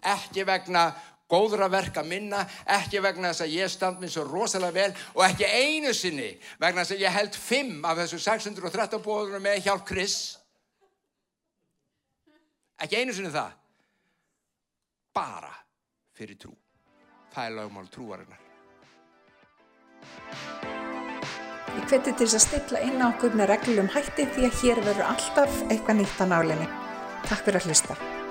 Ekki 0.02 0.46
vegna 0.48 0.90
góðra 1.32 1.68
verka 1.72 2.04
minna, 2.04 2.44
ekki 2.76 3.00
vegna 3.02 3.32
þess 3.32 3.46
að 3.46 3.56
ég 3.56 3.72
stand 3.72 4.02
mér 4.02 4.12
svo 4.12 4.26
rosalega 4.28 4.76
vel 4.76 4.92
og 5.16 5.24
ekki 5.26 5.48
einu 5.48 5.94
sinni 5.96 6.30
vegna 6.60 6.84
þess 6.84 6.96
að 6.98 7.04
ég 7.06 7.16
held 7.16 7.38
fimm 7.40 7.88
af 7.88 8.02
þessu 8.02 8.20
613 8.20 9.02
bóðunum 9.04 9.44
með 9.44 9.64
hjálp 9.66 9.86
Chris. 9.88 10.18
Ekki 12.82 13.00
einu 13.00 13.16
sinni 13.16 13.32
það. 13.32 13.58
Bara 15.16 15.52
fyrir 16.16 16.38
trú. 16.40 16.54
Það 17.32 17.48
er 17.48 17.54
lagmál 17.56 17.88
trúarinnar. 17.92 18.40
Ég 21.72 21.84
hveti 21.88 22.12
til 22.12 22.26
þess 22.26 22.36
að 22.36 22.44
stilla 22.44 22.82
inn 22.84 23.00
á 23.00 23.08
okkur 23.08 23.36
með 23.38 23.54
reglum 23.54 23.88
hætti 23.94 24.26
því 24.34 24.48
að 24.48 24.58
hér 24.60 24.82
verður 24.84 25.08
alltaf 25.14 25.62
eitthvað 25.70 26.02
nýtt 26.02 26.20
á 26.20 26.26
nálinni. 26.28 26.68
Takk 27.24 27.46
fyrir 27.46 27.62
að 27.62 27.70
hlusta. 27.70 28.21